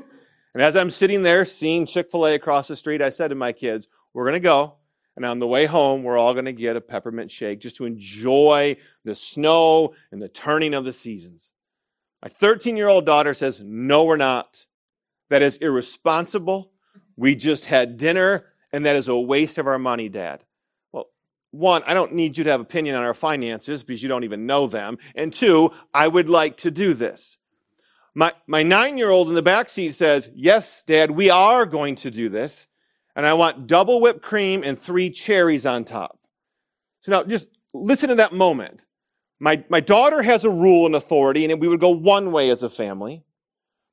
And 0.53 0.61
as 0.61 0.75
I'm 0.75 0.89
sitting 0.89 1.23
there 1.23 1.45
seeing 1.45 1.85
Chick 1.85 2.11
fil 2.11 2.27
A 2.27 2.35
across 2.35 2.67
the 2.67 2.75
street, 2.75 3.01
I 3.01 3.09
said 3.09 3.29
to 3.29 3.35
my 3.35 3.53
kids, 3.53 3.87
We're 4.13 4.25
going 4.25 4.33
to 4.33 4.41
go. 4.41 4.75
And 5.15 5.25
on 5.25 5.39
the 5.39 5.47
way 5.47 5.65
home, 5.65 6.03
we're 6.03 6.17
all 6.17 6.33
going 6.33 6.43
to 6.43 6.51
get 6.51 6.75
a 6.75 6.81
peppermint 6.81 7.31
shake 7.31 7.61
just 7.61 7.77
to 7.77 7.85
enjoy 7.85 8.75
the 9.05 9.15
snow 9.15 9.93
and 10.11 10.21
the 10.21 10.27
turning 10.27 10.73
of 10.73 10.83
the 10.83 10.91
seasons. 10.91 11.53
My 12.21 12.27
13 12.27 12.75
year 12.75 12.89
old 12.89 13.05
daughter 13.05 13.33
says, 13.33 13.61
No, 13.63 14.03
we're 14.03 14.17
not. 14.17 14.65
That 15.31 15.41
is 15.41 15.55
irresponsible. 15.57 16.73
We 17.15 17.35
just 17.35 17.63
had 17.63 17.95
dinner, 17.95 18.47
and 18.73 18.85
that 18.85 18.97
is 18.97 19.07
a 19.07 19.15
waste 19.15 19.57
of 19.57 19.65
our 19.65 19.79
money, 19.79 20.09
Dad 20.09 20.43
Well, 20.91 21.05
one, 21.51 21.83
I 21.87 21.93
don't 21.93 22.13
need 22.13 22.37
you 22.37 22.43
to 22.43 22.51
have 22.51 22.59
opinion 22.59 22.95
on 22.95 23.05
our 23.05 23.13
finances 23.13 23.81
because 23.81 24.03
you 24.03 24.09
don't 24.09 24.25
even 24.25 24.45
know 24.45 24.67
them. 24.67 24.97
And 25.15 25.33
two, 25.33 25.71
I 25.93 26.09
would 26.09 26.27
like 26.27 26.57
to 26.57 26.69
do 26.69 26.93
this. 26.93 27.37
My, 28.13 28.33
my 28.45 28.61
nine 28.61 28.97
year 28.97 29.09
old 29.09 29.29
in 29.29 29.35
the 29.35 29.41
back 29.41 29.69
seat 29.69 29.93
says, 29.93 30.29
Yes, 30.35 30.83
Dad, 30.83 31.11
we 31.11 31.29
are 31.29 31.65
going 31.65 31.95
to 31.95 32.11
do 32.11 32.27
this. 32.27 32.67
And 33.15 33.25
I 33.25 33.31
want 33.31 33.67
double 33.67 34.01
whipped 34.01 34.21
cream 34.21 34.63
and 34.65 34.77
three 34.77 35.09
cherries 35.09 35.65
on 35.65 35.85
top. 35.85 36.19
So 37.03 37.13
now 37.13 37.23
just 37.23 37.47
listen 37.73 38.09
to 38.09 38.15
that 38.15 38.33
moment. 38.33 38.81
My, 39.39 39.63
my 39.69 39.79
daughter 39.79 40.21
has 40.23 40.43
a 40.43 40.49
rule 40.49 40.85
and 40.85 40.93
authority, 40.93 41.49
and 41.49 41.61
we 41.61 41.69
would 41.69 41.79
go 41.79 41.89
one 41.91 42.33
way 42.33 42.49
as 42.49 42.63
a 42.63 42.69
family. 42.69 43.23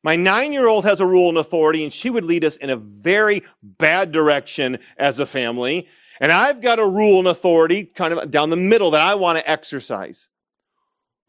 My 0.03 0.17
nine 0.17 0.53
year 0.53 0.69
old 0.69 0.85
has 0.85 1.01
a 1.01 1.07
rule 1.07 1.29
and 1.29 1.39
authority, 1.39 1.83
and 1.83 1.93
she 1.93 2.11
would 2.11 2.25
lead 2.25 2.45
us 2.45 2.57
in 2.57 2.71
a 2.71 2.77
very 2.77 3.43
bad 3.63 4.13
direction 4.13 4.79
as 4.97 5.19
a 5.19 5.27
family. 5.27 5.89
And 6.21 6.33
I've 6.33 6.61
got 6.61 6.79
a 6.79 6.87
rule 6.87 7.19
and 7.19 7.29
authority 7.29 7.85
kind 7.85 8.15
of 8.15 8.31
down 8.31 8.51
the 8.51 8.57
middle 8.57 8.93
that 8.93 9.01
I 9.01 9.15
want 9.15 9.39
to 9.39 9.51
exercise. 9.51 10.29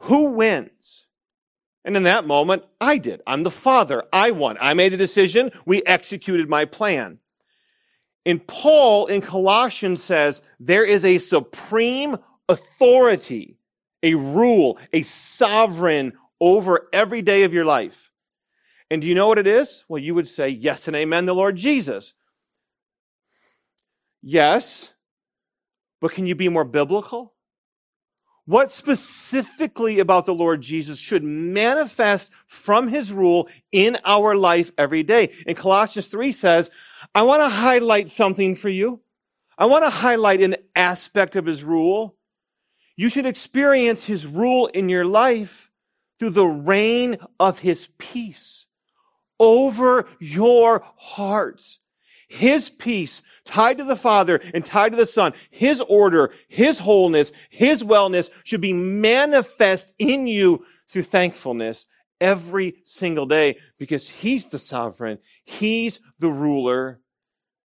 Who 0.03 0.25
wins? 0.25 1.07
And 1.85 1.95
in 1.95 2.03
that 2.03 2.27
moment, 2.27 2.63
I 2.79 2.97
did. 2.97 3.21
I'm 3.25 3.43
the 3.43 3.51
father. 3.51 4.03
I 4.11 4.31
won. 4.31 4.57
I 4.59 4.73
made 4.73 4.91
the 4.91 4.97
decision. 4.97 5.51
We 5.65 5.81
executed 5.83 6.49
my 6.49 6.65
plan. 6.65 7.19
In 8.25 8.39
Paul 8.39 9.07
in 9.07 9.21
Colossians 9.21 10.03
says 10.03 10.41
there 10.59 10.83
is 10.83 11.05
a 11.05 11.17
supreme 11.17 12.17
authority, 12.47 13.57
a 14.03 14.15
rule, 14.15 14.77
a 14.93 15.01
sovereign 15.03 16.13
over 16.39 16.89
every 16.93 17.21
day 17.21 17.43
of 17.43 17.53
your 17.53 17.65
life. 17.65 18.08
And 18.91 19.01
do 19.01 19.07
you 19.07 19.15
know 19.15 19.27
what 19.27 19.37
it 19.37 19.47
is? 19.47 19.85
Well, 19.87 20.01
you 20.01 20.15
would 20.15 20.27
say, 20.27 20.49
yes 20.49 20.87
and 20.87 20.95
amen, 20.95 21.25
the 21.25 21.35
Lord 21.35 21.55
Jesus. 21.55 22.13
Yes, 24.21 24.93
but 26.01 26.11
can 26.11 26.25
you 26.25 26.35
be 26.35 26.49
more 26.49 26.65
biblical? 26.65 27.33
What 28.45 28.71
specifically 28.71 29.99
about 29.99 30.25
the 30.25 30.33
Lord 30.33 30.61
Jesus 30.61 30.97
should 30.97 31.23
manifest 31.23 32.31
from 32.47 32.87
his 32.87 33.13
rule 33.13 33.47
in 33.71 33.97
our 34.03 34.35
life 34.35 34.71
every 34.75 35.03
day? 35.03 35.31
And 35.45 35.55
Colossians 35.55 36.07
3 36.07 36.31
says, 36.31 36.71
I 37.13 37.21
want 37.21 37.43
to 37.43 37.49
highlight 37.49 38.09
something 38.09 38.55
for 38.55 38.69
you. 38.69 39.01
I 39.57 39.67
want 39.67 39.83
to 39.83 39.89
highlight 39.91 40.41
an 40.41 40.55
aspect 40.75 41.35
of 41.35 41.45
his 41.45 41.63
rule. 41.63 42.15
You 42.95 43.07
should 43.07 43.27
experience 43.27 44.05
his 44.05 44.25
rule 44.25 44.65
in 44.67 44.89
your 44.89 45.05
life 45.05 45.69
through 46.17 46.31
the 46.31 46.47
reign 46.47 47.17
of 47.39 47.59
his 47.59 47.89
peace 47.99 48.58
over 49.39 50.07
your 50.19 50.83
hearts. 50.97 51.79
His 52.27 52.69
peace 52.69 53.23
tied 53.43 53.79
to 53.79 53.83
the 53.83 53.95
Father 53.95 54.39
and 54.53 54.63
tied 54.63 54.91
to 54.91 54.95
the 54.95 55.05
Son, 55.05 55.33
His 55.49 55.81
order, 55.81 56.31
His 56.47 56.79
wholeness, 56.79 57.31
His 57.49 57.83
wellness 57.83 58.29
should 58.43 58.61
be 58.61 58.73
manifest 58.73 59.95
in 59.97 60.27
you 60.27 60.63
through 60.87 61.03
thankfulness 61.03 61.87
every 62.21 62.75
single 62.83 63.25
day 63.25 63.57
because 63.79 64.09
He's 64.09 64.45
the 64.45 64.59
sovereign. 64.59 65.17
He's 65.43 66.01
the 66.19 66.29
ruler. 66.29 67.01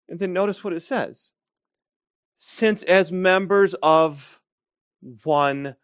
And 0.09 0.19
then 0.19 0.33
notice 0.33 0.61
what 0.63 0.73
it 0.73 0.81
says. 0.81 1.31
Since 2.37 2.83
as 2.83 3.11
members 3.11 3.75
of 3.81 4.41
one 5.23 5.75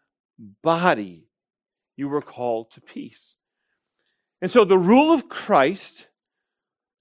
body, 0.62 1.28
you 1.96 2.08
were 2.08 2.22
called 2.22 2.70
to 2.72 2.80
peace. 2.82 3.36
And 4.40 4.50
so 4.50 4.64
the 4.64 4.78
rule 4.78 5.12
of 5.12 5.28
Christ 5.28 6.08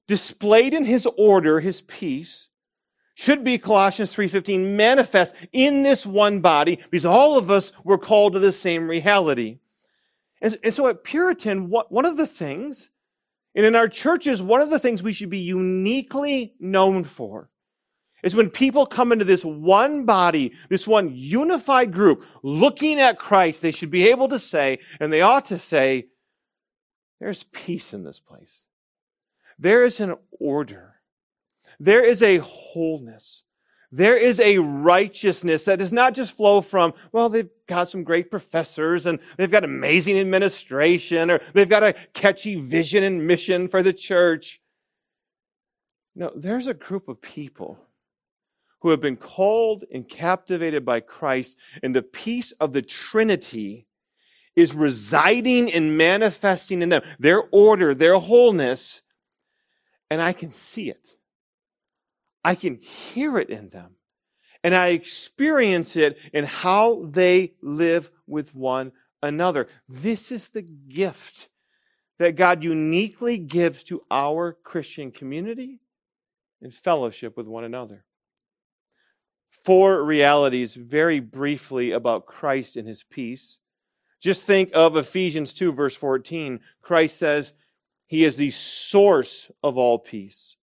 displayed 0.07 0.73
in 0.73 0.85
his 0.85 1.07
order, 1.17 1.59
his 1.59 1.81
peace, 1.81 2.49
should 3.15 3.43
be 3.43 3.57
Colossians 3.57 4.13
3:15 4.13 4.75
manifest 4.75 5.35
in 5.51 5.83
this 5.83 6.05
one 6.05 6.41
body 6.41 6.79
because 6.91 7.05
all 7.05 7.37
of 7.37 7.49
us 7.49 7.71
were 7.83 7.97
called 7.97 8.33
to 8.33 8.39
the 8.39 8.51
same 8.51 8.87
reality. 8.87 9.59
And, 10.41 10.57
and 10.63 10.73
so 10.73 10.87
at 10.87 11.03
Puritan, 11.03 11.69
what, 11.69 11.91
one 11.91 12.05
of 12.05 12.17
the 12.17 12.27
things, 12.27 12.89
and 13.55 13.65
in 13.65 13.75
our 13.75 13.87
churches, 13.87 14.41
one 14.41 14.59
of 14.59 14.69
the 14.69 14.79
things 14.79 15.01
we 15.01 15.13
should 15.13 15.29
be 15.29 15.39
uniquely 15.39 16.53
known 16.59 17.05
for 17.05 17.49
is 18.21 18.35
when 18.35 18.49
people 18.49 18.85
come 18.85 19.11
into 19.11 19.23
this 19.23 19.45
one 19.45 20.05
body, 20.05 20.51
this 20.69 20.87
one 20.87 21.11
unified 21.13 21.93
group, 21.93 22.25
looking 22.43 22.99
at 22.99 23.19
Christ, 23.19 23.61
they 23.61 23.71
should 23.71 23.91
be 23.91 24.09
able 24.09 24.27
to 24.29 24.39
say, 24.39 24.79
and 24.99 25.13
they 25.13 25.21
ought 25.21 25.45
to 25.45 25.57
say, 25.57 26.07
there's 27.19 27.43
peace 27.43 27.93
in 27.93 28.03
this 28.03 28.19
place. 28.19 28.65
There 29.57 29.83
is 29.83 29.99
an 29.99 30.15
order. 30.31 30.95
There 31.79 32.03
is 32.03 32.21
a 32.21 32.37
wholeness. 32.37 33.43
There 33.91 34.17
is 34.17 34.39
a 34.39 34.57
righteousness 34.57 35.63
that 35.63 35.79
does 35.79 35.93
not 35.93 36.13
just 36.13 36.35
flow 36.35 36.59
from, 36.59 36.93
well, 37.11 37.29
they've 37.29 37.49
got 37.67 37.87
some 37.87 38.03
great 38.03 38.29
professors 38.29 39.05
and 39.05 39.19
they've 39.37 39.51
got 39.51 39.63
amazing 39.63 40.19
administration 40.19 41.31
or 41.31 41.39
they've 41.53 41.69
got 41.69 41.83
a 41.83 41.93
catchy 42.13 42.55
vision 42.55 43.03
and 43.03 43.25
mission 43.25 43.69
for 43.69 43.81
the 43.81 43.93
church. 43.93 44.59
No, 46.15 46.31
there's 46.35 46.67
a 46.67 46.73
group 46.73 47.07
of 47.07 47.21
people 47.21 47.79
who 48.79 48.89
have 48.89 48.99
been 48.99 49.17
called 49.17 49.83
and 49.91 50.07
captivated 50.07 50.85
by 50.85 50.99
Christ, 50.99 51.57
and 51.81 51.95
the 51.95 52.03
peace 52.03 52.51
of 52.53 52.71
the 52.71 52.81
Trinity 52.81 53.87
is 54.55 54.73
residing 54.73 55.71
and 55.71 55.97
manifesting 55.97 56.81
in 56.81 56.89
them. 56.89 57.01
Their 57.19 57.43
order, 57.51 57.93
their 57.93 58.15
wholeness 58.17 59.01
and 60.09 60.21
I 60.21 60.33
can 60.33 60.51
see 60.51 60.89
it. 60.89 61.15
I 62.43 62.55
can 62.55 62.75
hear 62.75 63.37
it 63.37 63.49
in 63.49 63.69
them. 63.69 63.95
And 64.63 64.75
I 64.75 64.87
experience 64.89 65.95
it 65.95 66.17
in 66.33 66.45
how 66.45 67.05
they 67.05 67.53
live 67.61 68.11
with 68.27 68.55
one 68.55 68.93
another. 69.21 69.67
This 69.87 70.31
is 70.31 70.49
the 70.49 70.61
gift 70.61 71.49
that 72.17 72.35
God 72.35 72.63
uniquely 72.63 73.37
gives 73.37 73.83
to 73.85 74.01
our 74.09 74.53
Christian 74.53 75.11
community 75.11 75.79
in 76.61 76.71
fellowship 76.71 77.35
with 77.35 77.47
one 77.47 77.63
another. 77.63 78.05
Four 79.47 80.03
realities, 80.03 80.75
very 80.75 81.19
briefly, 81.19 81.91
about 81.91 82.25
Christ 82.25 82.75
and 82.75 82.87
his 82.87 83.03
peace. 83.03 83.59
Just 84.21 84.41
think 84.43 84.71
of 84.73 84.95
Ephesians 84.95 85.53
2, 85.53 85.71
verse 85.71 85.95
14. 85.95 86.59
Christ 86.81 87.17
says, 87.17 87.53
he 88.07 88.23
is 88.23 88.37
the 88.37 88.51
source 88.51 89.51
of 89.63 89.77
all 89.77 89.99
peace. 89.99 90.55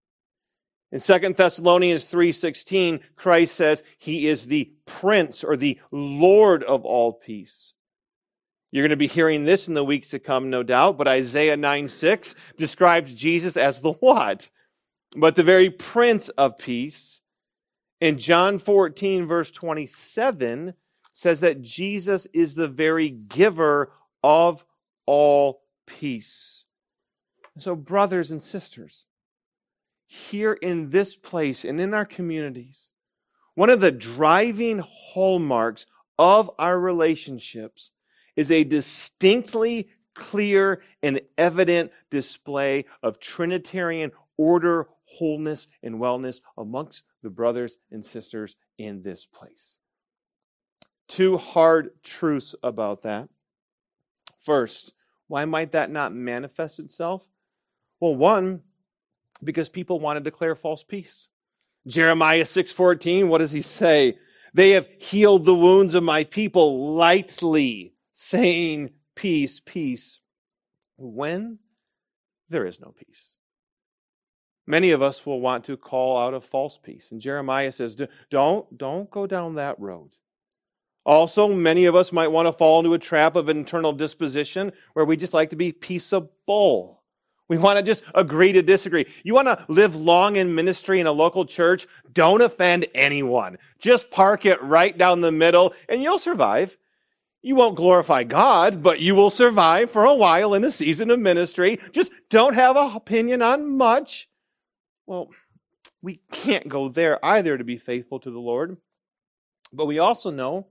In 0.92 1.00
2 1.00 1.34
Thessalonians 1.34 2.04
3:16, 2.04 3.00
Christ 3.16 3.54
says 3.54 3.82
he 3.98 4.28
is 4.28 4.46
the 4.46 4.72
prince 4.84 5.42
or 5.42 5.56
the 5.56 5.80
lord 5.90 6.62
of 6.64 6.84
all 6.84 7.14
peace. 7.14 7.74
You're 8.70 8.82
going 8.82 8.90
to 8.90 8.96
be 8.96 9.06
hearing 9.06 9.44
this 9.44 9.68
in 9.68 9.74
the 9.74 9.84
weeks 9.84 10.08
to 10.10 10.18
come, 10.18 10.50
no 10.50 10.62
doubt, 10.62 10.98
but 10.98 11.08
Isaiah 11.08 11.56
9 11.56 11.88
6 11.88 12.34
describes 12.56 13.12
Jesus 13.12 13.56
as 13.56 13.80
the 13.80 13.92
what? 13.92 14.50
But 15.16 15.36
the 15.36 15.42
very 15.42 15.70
prince 15.70 16.28
of 16.30 16.58
peace. 16.58 17.20
In 18.00 18.18
John 18.18 18.58
14 18.58 19.26
verse 19.26 19.50
27 19.50 20.74
says 21.12 21.40
that 21.40 21.62
Jesus 21.62 22.26
is 22.32 22.54
the 22.54 22.68
very 22.68 23.10
giver 23.10 23.92
of 24.22 24.64
all 25.06 25.62
peace. 25.86 26.64
So, 27.58 27.74
brothers 27.76 28.30
and 28.30 28.40
sisters, 28.40 29.06
here 30.06 30.54
in 30.54 30.90
this 30.90 31.14
place 31.14 31.64
and 31.64 31.80
in 31.80 31.94
our 31.94 32.06
communities, 32.06 32.90
one 33.54 33.70
of 33.70 33.80
the 33.80 33.92
driving 33.92 34.82
hallmarks 34.86 35.86
of 36.18 36.50
our 36.58 36.78
relationships 36.78 37.90
is 38.36 38.50
a 38.50 38.64
distinctly 38.64 39.90
clear 40.14 40.82
and 41.02 41.20
evident 41.36 41.90
display 42.10 42.84
of 43.02 43.20
Trinitarian 43.20 44.12
order, 44.38 44.88
wholeness, 45.04 45.66
and 45.82 45.96
wellness 45.96 46.40
amongst 46.56 47.02
the 47.22 47.30
brothers 47.30 47.76
and 47.90 48.04
sisters 48.04 48.56
in 48.78 49.02
this 49.02 49.26
place. 49.26 49.78
Two 51.08 51.36
hard 51.36 51.90
truths 52.02 52.54
about 52.62 53.02
that. 53.02 53.28
First, 54.40 54.92
why 55.28 55.44
might 55.44 55.72
that 55.72 55.90
not 55.90 56.12
manifest 56.12 56.78
itself? 56.78 57.28
Well, 58.00 58.14
one, 58.14 58.62
because 59.42 59.68
people 59.68 60.00
want 60.00 60.16
to 60.16 60.20
declare 60.20 60.54
false 60.54 60.82
peace. 60.82 61.28
Jeremiah 61.86 62.44
6:14, 62.44 63.28
what 63.28 63.38
does 63.38 63.52
he 63.52 63.62
say? 63.62 64.18
They 64.54 64.70
have 64.70 64.88
healed 64.98 65.44
the 65.44 65.54
wounds 65.54 65.94
of 65.94 66.02
my 66.02 66.24
people 66.24 66.94
lightly, 66.94 67.94
saying 68.12 68.90
peace, 69.14 69.60
peace, 69.60 70.20
when 70.96 71.58
there 72.48 72.66
is 72.66 72.80
no 72.80 72.92
peace. 72.92 73.36
Many 74.66 74.90
of 74.90 75.02
us 75.02 75.26
will 75.26 75.40
want 75.40 75.64
to 75.64 75.76
call 75.76 76.18
out 76.18 76.34
a 76.34 76.40
false 76.40 76.78
peace. 76.78 77.10
And 77.10 77.20
Jeremiah 77.20 77.72
says, 77.72 78.00
don't, 78.30 78.78
don't 78.78 79.10
go 79.10 79.26
down 79.26 79.56
that 79.56 79.80
road. 79.80 80.10
Also, 81.04 81.48
many 81.48 81.86
of 81.86 81.96
us 81.96 82.12
might 82.12 82.30
want 82.30 82.46
to 82.46 82.52
fall 82.52 82.78
into 82.78 82.94
a 82.94 82.98
trap 82.98 83.34
of 83.34 83.48
internal 83.48 83.92
disposition 83.92 84.72
where 84.92 85.04
we 85.04 85.16
just 85.16 85.34
like 85.34 85.50
to 85.50 85.56
be 85.56 85.72
peaceable. 85.72 87.02
We 87.48 87.58
want 87.58 87.78
to 87.78 87.82
just 87.82 88.04
agree 88.14 88.52
to 88.52 88.62
disagree. 88.62 89.06
You 89.24 89.34
want 89.34 89.48
to 89.48 89.64
live 89.68 89.96
long 89.96 90.36
in 90.36 90.54
ministry 90.54 91.00
in 91.00 91.06
a 91.06 91.12
local 91.12 91.44
church? 91.44 91.86
Don't 92.12 92.40
offend 92.40 92.86
anyone. 92.94 93.58
Just 93.78 94.10
park 94.10 94.46
it 94.46 94.62
right 94.62 94.96
down 94.96 95.20
the 95.20 95.32
middle 95.32 95.74
and 95.88 96.02
you'll 96.02 96.20
survive. 96.20 96.78
You 97.42 97.56
won't 97.56 97.74
glorify 97.76 98.22
God, 98.22 98.82
but 98.82 99.00
you 99.00 99.16
will 99.16 99.28
survive 99.28 99.90
for 99.90 100.04
a 100.04 100.14
while 100.14 100.54
in 100.54 100.62
a 100.62 100.70
season 100.70 101.10
of 101.10 101.18
ministry. 101.18 101.80
Just 101.90 102.12
don't 102.30 102.54
have 102.54 102.76
an 102.76 102.94
opinion 102.94 103.42
on 103.42 103.76
much. 103.76 104.28
Well, 105.06 105.28
we 106.00 106.20
can't 106.30 106.68
go 106.68 106.88
there 106.88 107.22
either 107.24 107.58
to 107.58 107.64
be 107.64 107.76
faithful 107.76 108.20
to 108.20 108.30
the 108.30 108.38
Lord. 108.38 108.76
But 109.72 109.86
we 109.86 109.98
also 109.98 110.30
know 110.30 110.68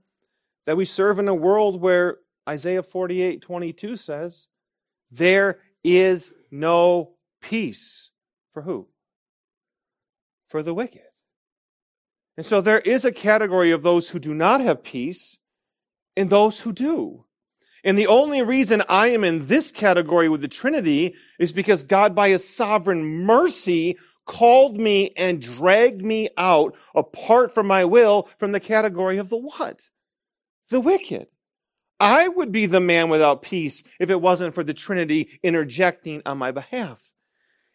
that 0.66 0.76
we 0.76 0.84
serve 0.84 1.18
in 1.18 1.28
a 1.28 1.34
world 1.34 1.80
where 1.80 2.18
Isaiah 2.48 2.82
48 2.82 3.42
22 3.42 3.96
says, 3.96 4.48
There 5.10 5.58
is 5.84 6.32
no 6.50 7.14
peace. 7.40 8.10
For 8.50 8.62
who? 8.62 8.88
For 10.48 10.62
the 10.62 10.74
wicked. 10.74 11.02
And 12.36 12.46
so 12.46 12.60
there 12.60 12.80
is 12.80 13.04
a 13.04 13.12
category 13.12 13.70
of 13.70 13.82
those 13.82 14.10
who 14.10 14.18
do 14.18 14.34
not 14.34 14.60
have 14.60 14.82
peace 14.82 15.38
and 16.16 16.30
those 16.30 16.60
who 16.60 16.72
do. 16.72 17.24
And 17.84 17.98
the 17.98 18.06
only 18.06 18.42
reason 18.42 18.82
I 18.88 19.08
am 19.08 19.24
in 19.24 19.46
this 19.46 19.72
category 19.72 20.28
with 20.28 20.40
the 20.40 20.48
Trinity 20.48 21.16
is 21.38 21.52
because 21.52 21.82
God, 21.82 22.14
by 22.14 22.28
his 22.28 22.48
sovereign 22.48 23.04
mercy, 23.04 23.98
called 24.24 24.78
me 24.78 25.10
and 25.16 25.42
dragged 25.42 26.04
me 26.04 26.28
out 26.38 26.76
apart 26.94 27.52
from 27.52 27.66
my 27.66 27.84
will 27.84 28.28
from 28.38 28.52
the 28.52 28.60
category 28.60 29.18
of 29.18 29.30
the 29.30 29.36
what? 29.36 29.80
The 30.72 30.80
wicked. 30.80 31.26
I 32.00 32.28
would 32.28 32.50
be 32.50 32.64
the 32.64 32.80
man 32.80 33.10
without 33.10 33.42
peace 33.42 33.84
if 34.00 34.08
it 34.08 34.22
wasn't 34.22 34.54
for 34.54 34.64
the 34.64 34.72
Trinity 34.72 35.38
interjecting 35.42 36.22
on 36.24 36.38
my 36.38 36.50
behalf. 36.50 37.12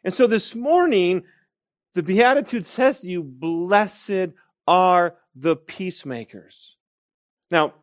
And 0.04 0.12
so 0.12 0.26
this 0.26 0.56
morning, 0.56 1.24
the 1.94 2.02
Beatitude 2.02 2.66
says 2.66 3.02
to 3.02 3.08
you, 3.08 3.22
blessed 3.22 4.30
are 4.68 5.16
the 5.36 5.56
peacemakers. 5.56 6.76
Now, 7.52 7.76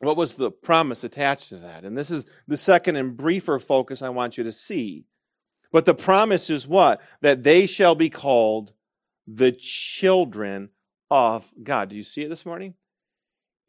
what 0.00 0.18
was 0.18 0.34
the 0.34 0.50
promise 0.50 1.04
attached 1.04 1.48
to 1.48 1.56
that? 1.56 1.84
And 1.84 1.96
this 1.96 2.10
is 2.10 2.26
the 2.46 2.58
second 2.58 2.96
and 2.96 3.16
briefer 3.16 3.58
focus 3.58 4.02
I 4.02 4.10
want 4.10 4.36
you 4.36 4.44
to 4.44 4.52
see. 4.52 5.06
But 5.72 5.86
the 5.86 5.94
promise 5.94 6.50
is 6.50 6.68
what? 6.68 7.00
That 7.22 7.44
they 7.44 7.64
shall 7.64 7.94
be 7.94 8.10
called 8.10 8.74
the 9.26 9.52
children 9.52 10.68
of 11.10 11.50
God. 11.62 11.88
Do 11.88 11.96
you 11.96 12.02
see 12.02 12.24
it 12.24 12.28
this 12.28 12.44
morning? 12.44 12.74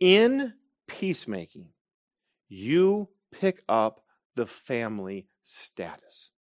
In 0.02 0.52
peacemaking, 0.88 1.70
you 2.48 3.10
pick 3.32 3.62
up 3.68 4.02
the 4.36 4.46
family 4.46 5.28
status. 5.44 6.32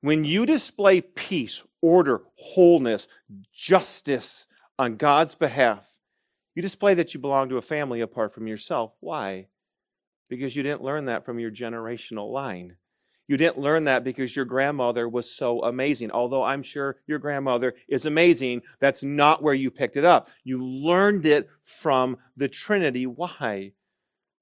When 0.00 0.24
you 0.24 0.46
display 0.46 1.00
peace, 1.00 1.62
order, 1.82 2.22
wholeness, 2.36 3.06
justice 3.52 4.46
on 4.78 4.96
God's 4.96 5.34
behalf, 5.34 5.98
you 6.54 6.62
display 6.62 6.94
that 6.94 7.14
you 7.14 7.20
belong 7.20 7.48
to 7.50 7.58
a 7.58 7.62
family 7.62 8.00
apart 8.00 8.32
from 8.32 8.46
yourself. 8.46 8.92
Why? 9.00 9.48
Because 10.28 10.56
you 10.56 10.62
didn't 10.62 10.82
learn 10.82 11.06
that 11.06 11.24
from 11.24 11.38
your 11.38 11.50
generational 11.50 12.32
line. 12.32 12.76
You 13.30 13.36
didn't 13.36 13.60
learn 13.60 13.84
that 13.84 14.02
because 14.02 14.34
your 14.34 14.44
grandmother 14.44 15.08
was 15.08 15.32
so 15.32 15.62
amazing. 15.62 16.10
Although 16.10 16.42
I'm 16.42 16.64
sure 16.64 16.96
your 17.06 17.20
grandmother 17.20 17.76
is 17.86 18.04
amazing, 18.04 18.62
that's 18.80 19.04
not 19.04 19.40
where 19.40 19.54
you 19.54 19.70
picked 19.70 19.96
it 19.96 20.04
up. 20.04 20.28
You 20.42 20.64
learned 20.64 21.24
it 21.26 21.48
from 21.62 22.16
the 22.36 22.48
Trinity. 22.48 23.06
Why? 23.06 23.70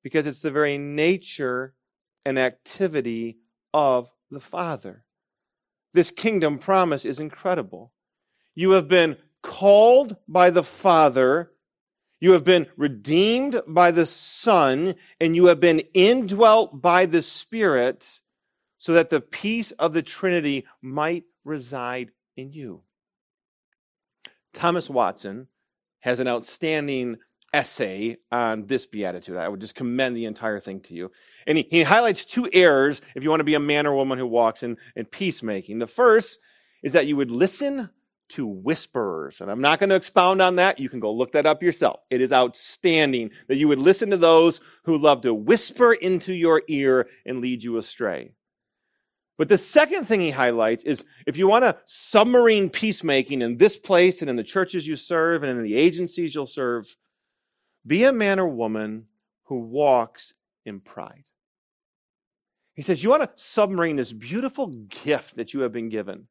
Because 0.03 0.27
it's 0.27 0.41
the 0.41 0.51
very 0.51 0.79
nature 0.79 1.75
and 2.25 2.39
activity 2.39 3.37
of 3.75 4.11
the 4.31 4.41
Father. 4.41 5.05
This 5.93 6.11
kingdom 6.11 6.57
promise 6.57 7.05
is 7.05 7.21
incredible. 7.21 7.93
You 8.55 8.71
have 8.71 8.89
been 8.89 9.19
called 9.43 10.17
by 10.27 10.49
the 10.49 10.63
Father 10.65 11.53
you 12.21 12.33
have 12.33 12.43
been 12.43 12.67
redeemed 12.77 13.61
by 13.69 13.93
the 13.93 14.05
Son, 14.05 14.97
and 15.21 15.37
you 15.37 15.47
have 15.47 15.61
been 15.61 15.83
indwelt 15.95 16.83
by 16.83 17.07
the 17.07 17.23
Spirit, 17.23 18.21
so 18.79 18.93
that 18.95 19.11
the 19.11 19.21
peace 19.21 19.71
of 19.73 19.93
the 19.93 20.03
Trinity 20.03 20.67
might 20.81 21.25
reside 21.45 22.11
in 22.37 22.53
you. 22.53 22.83
Thomas 24.53 24.89
Watson 24.89 25.49
has 26.01 26.21
an 26.21 26.29
outstanding 26.29 27.17
essay 27.53 28.17
on 28.31 28.67
this 28.67 28.87
beatitude. 28.87 29.37
I 29.37 29.49
would 29.49 29.61
just 29.61 29.75
commend 29.75 30.17
the 30.17 30.27
entire 30.27 30.61
thing 30.61 30.81
to 30.83 30.95
you. 30.95 31.11
And 31.47 31.59
he, 31.59 31.67
he 31.71 31.83
highlights 31.83 32.25
two 32.25 32.49
errors 32.53 33.01
if 33.15 33.25
you 33.25 33.31
want 33.31 33.41
to 33.41 33.45
be 33.45 33.55
a 33.55 33.61
man 33.61 33.87
or 33.87 33.95
woman 33.95 34.19
who 34.19 34.27
walks 34.27 34.63
in, 34.63 34.77
in 34.95 35.07
peacemaking. 35.07 35.79
The 35.79 35.87
first 35.87 36.39
is 36.83 36.93
that 36.93 37.07
you 37.07 37.17
would 37.17 37.31
listen 37.31 37.91
to 38.31 38.47
whisperers. 38.47 39.41
And 39.41 39.51
I'm 39.51 39.63
not 39.63 39.79
going 39.79 39.89
to 39.89 39.97
expound 39.97 40.43
on 40.43 40.57
that. 40.57 40.79
You 40.79 40.91
can 40.91 41.01
go 41.01 41.13
look 41.13 41.33
that 41.33 41.47
up 41.47 41.63
yourself. 41.63 42.01
It 42.11 42.21
is 42.21 42.33
outstanding 42.33 43.31
that 43.49 43.57
you 43.57 43.69
would 43.69 43.79
listen 43.79 44.11
to 44.11 44.19
those 44.19 44.61
who 44.85 44.99
love 44.99 45.23
to 45.23 45.33
whisper 45.33 45.95
into 45.95 46.35
your 46.35 46.63
ear 46.69 47.09
and 47.25 47.41
lead 47.41 47.65
you 47.65 47.79
astray. 47.79 48.33
But 49.39 49.49
the 49.49 49.57
second 49.57 50.07
thing 50.07 50.21
he 50.21 50.31
highlights 50.31 50.83
is 50.83 51.05
if 51.25 51.37
you 51.39 51.47
want 51.47 51.63
to 51.63 51.79
submarine 51.87 52.71
peacemaking 52.71 53.41
in 53.41 53.57
this 53.57 53.79
place 53.79 54.21
and 54.21 54.29
in 54.29 54.35
the 54.35 54.43
churches 54.43 54.87
you 54.87 54.97
serve 54.97 55.45
and 55.45 55.57
in 55.57 55.63
the 55.63 55.77
agencies 55.77 56.35
you'll 56.35 56.47
serve, 56.47 56.97
be 57.87 58.03
a 58.03 58.13
man 58.13 58.41
or 58.41 58.49
woman 58.49 59.07
who 59.45 59.61
walks 59.61 60.35
in 60.67 60.81
pride. 60.81 61.25
He 62.75 62.83
says, 62.83 63.03
You 63.03 63.11
want 63.11 63.23
to 63.23 63.43
submarine 63.43 63.97
this 63.97 64.13
beautiful 64.13 64.67
gift 64.67 65.37
that 65.37 65.55
you 65.55 65.61
have 65.61 65.73
been 65.73 65.89
given 65.89 66.27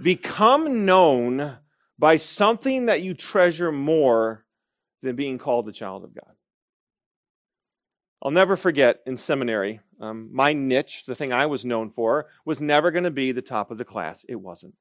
become 0.00 0.84
known 0.84 1.56
by 1.98 2.16
something 2.16 2.86
that 2.86 3.02
you 3.02 3.14
treasure 3.14 3.72
more 3.72 4.44
than 5.02 5.16
being 5.16 5.38
called 5.38 5.66
the 5.66 5.72
child 5.72 6.04
of 6.04 6.14
God. 6.14 6.34
I'll 8.22 8.30
never 8.30 8.56
forget 8.56 9.00
in 9.06 9.16
seminary, 9.16 9.80
um, 10.00 10.28
my 10.32 10.52
niche, 10.52 11.04
the 11.06 11.14
thing 11.14 11.32
I 11.32 11.46
was 11.46 11.64
known 11.64 11.88
for, 11.88 12.26
was 12.44 12.60
never 12.60 12.90
going 12.90 13.04
to 13.04 13.10
be 13.10 13.32
the 13.32 13.42
top 13.42 13.70
of 13.70 13.78
the 13.78 13.84
class. 13.84 14.24
It 14.28 14.36
wasn't. 14.36 14.74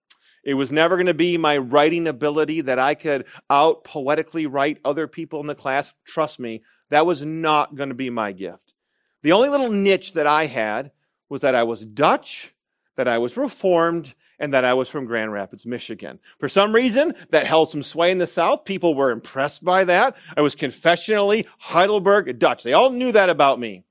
It 0.44 0.54
was 0.54 0.72
never 0.72 0.96
going 0.96 1.08
to 1.08 1.14
be 1.14 1.38
my 1.38 1.58
writing 1.58 2.08
ability 2.08 2.62
that 2.62 2.80
I 2.80 2.96
could 2.96 3.26
out 3.50 3.84
poetically 3.84 4.46
write 4.46 4.80
other 4.84 5.08
people 5.08 5.40
in 5.40 5.48
the 5.48 5.56
class. 5.56 5.94
Trust 6.06 6.40
me, 6.40 6.64
that 6.90 7.06
was 7.06 7.24
not 7.24 7.76
going 7.76 7.90
to 7.90 7.96
be 7.96 8.10
my 8.10 8.32
gift. 8.32 8.74
The 9.22 9.32
only 9.34 9.50
little 9.50 9.72
niche 9.72 10.14
that 10.14 10.28
I 10.28 10.46
had 10.46 10.92
was 11.30 11.42
that 11.42 11.56
I 11.56 11.64
was 11.64 11.86
Dutch, 11.86 12.54
that 12.96 13.08
I 13.08 13.18
was 13.18 13.38
Reformed, 13.38 14.16
and 14.40 14.54
that 14.54 14.66
I 14.66 14.74
was 14.74 14.90
from 14.90 15.06
Grand 15.06 15.34
Rapids, 15.34 15.66
Michigan. 15.66 16.20
For 16.40 16.48
some 16.48 16.74
reason, 16.74 17.14
that 17.30 17.46
held 17.46 17.70
some 17.70 17.84
sway 17.84 18.12
in 18.12 18.18
the 18.18 18.28
South. 18.28 18.66
People 18.66 18.96
were 18.96 19.12
impressed 19.12 19.64
by 19.64 19.84
that. 19.84 20.16
I 20.36 20.42
was 20.42 20.56
confessionally 20.56 21.46
Heidelberg 21.60 22.40
Dutch. 22.40 22.64
They 22.64 22.74
all 22.74 22.90
knew 22.92 23.12
that 23.12 23.30
about 23.30 23.60
me. 23.60 23.84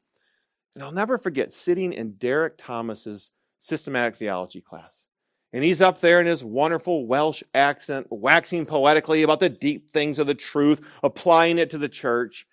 And 0.74 0.82
I'll 0.82 0.92
never 0.92 1.18
forget 1.18 1.50
sitting 1.50 1.92
in 1.92 2.12
Derek 2.12 2.56
Thomas's 2.56 3.32
systematic 3.58 4.16
theology 4.16 4.61
class. 4.61 5.06
And 5.52 5.64
he's 5.64 5.80
up 5.80 6.00
there 6.00 6.20
in 6.20 6.26
his 6.26 6.44
wonderful 6.44 7.06
Welsh 7.06 7.42
accent, 7.54 8.06
waxing 8.11 8.66
poetically 8.66 9.22
about 9.22 9.40
the 9.40 9.48
deep 9.48 9.90
things 9.90 10.18
of 10.18 10.26
the 10.26 10.34
truth, 10.34 10.88
applying 11.02 11.58
it 11.58 11.70
to 11.70 11.78
the 11.78 11.88
church. 11.88 12.46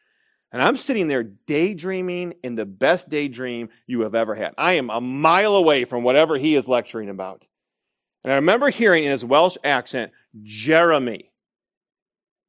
And 0.51 0.61
I'm 0.61 0.77
sitting 0.77 1.09
there 1.09 1.23
daydreaming 1.23 2.35
in 2.41 2.55
the 2.55 2.65
best 2.65 3.09
daydream 3.09 3.69
you 3.85 4.01
have 4.01 4.15
ever 4.15 4.33
had. 4.33 4.53
I 4.57 4.73
am 4.73 4.89
a 4.89 5.01
mile 5.01 5.55
away 5.55 5.83
from 5.83 6.03
whatever 6.03 6.37
he 6.37 6.55
is 6.55 6.69
lecturing 6.69 7.09
about. 7.09 7.45
And 8.25 8.33
I 8.33 8.37
remember 8.37 8.69
hearing 8.69 9.03
in 9.03 9.11
his 9.11 9.23
Welsh 9.23 9.55
accent, 9.63 10.11
Jeremy. 10.41 11.31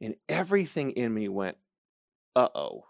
And 0.00 0.14
everything 0.26 0.92
in 0.92 1.12
me 1.12 1.28
went, 1.28 1.58
uh 2.34 2.48
oh. 2.54 2.84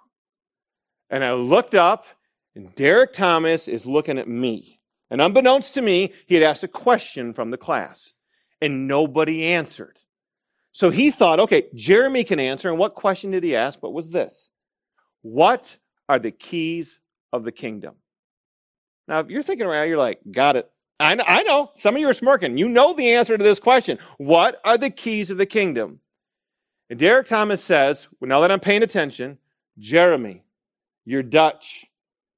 And 1.11 1.25
I 1.25 1.33
looked 1.33 1.75
up, 1.75 2.07
and 2.55 2.73
Derek 2.77 3.13
Thomas 3.13 3.67
is 3.67 3.87
looking 3.87 4.19
at 4.19 4.29
me. 4.29 4.79
And 5.11 5.21
unbeknownst 5.21 5.75
to 5.75 5.83
me, 5.83 6.13
he 6.27 6.37
had 6.37 6.45
asked 6.45 6.63
a 6.63 6.69
question 6.69 7.33
from 7.33 7.51
the 7.51 7.57
class, 7.57 8.13
and 8.61 8.87
nobody 8.87 9.45
answered. 9.47 9.99
So 10.71 10.91
he 10.91 11.11
thought, 11.11 11.41
okay, 11.41 11.65
Jeremy 11.75 12.23
can 12.23 12.39
answer. 12.39 12.69
And 12.69 12.79
what 12.79 12.95
question 12.95 13.33
did 13.33 13.43
he 13.43 13.57
ask? 13.57 13.83
What 13.83 13.95
was 13.95 14.13
this? 14.13 14.51
What 15.23 15.79
are 16.09 16.21
the 16.21 16.31
keys 16.31 17.01
of 17.33 17.43
the 17.43 17.53
kingdom? 17.53 17.97
Now, 19.09 19.21
if 19.21 19.29
you're 19.29 19.43
thinking 19.43 19.67
right 19.67 19.79
now, 19.79 19.83
you're 19.85 19.99
like, 19.99 20.21
got 20.31 20.55
it. 20.55 20.71
I 20.99 21.15
know, 21.15 21.25
I 21.27 21.43
know. 21.43 21.71
Some 21.75 21.95
of 21.95 22.01
you 22.01 22.09
are 22.09 22.15
smirking. 22.15 22.57
You 22.57 22.69
know 22.69 22.95
the 22.95 23.13
answer 23.13 23.37
to 23.37 23.45
this 23.45 23.61
question. 23.61 23.99
What 24.17 24.61
are 24.65 24.79
the 24.79 24.91
keys 24.91 25.31
of 25.31 25.37
the 25.37 25.47
kingdom? 25.47 26.01
And 26.89 26.99
Derek 26.99 27.27
Thomas 27.27 27.63
says, 27.63 28.09
well, 28.21 28.29
now 28.29 28.41
that 28.41 28.53
I'm 28.53 28.61
paying 28.61 28.83
attention, 28.83 29.39
Jeremy, 29.79 30.43
you're 31.05 31.23
Dutch. 31.23 31.87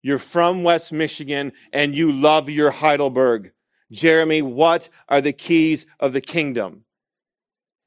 You're 0.02 0.18
from 0.18 0.62
West 0.62 0.92
Michigan 0.92 1.52
and 1.72 1.94
you 1.94 2.12
love 2.12 2.48
your 2.48 2.70
Heidelberg. 2.70 3.52
Jeremy, 3.90 4.42
what 4.42 4.88
are 5.08 5.20
the 5.20 5.32
keys 5.32 5.86
of 5.98 6.12
the 6.12 6.20
kingdom? 6.20 6.84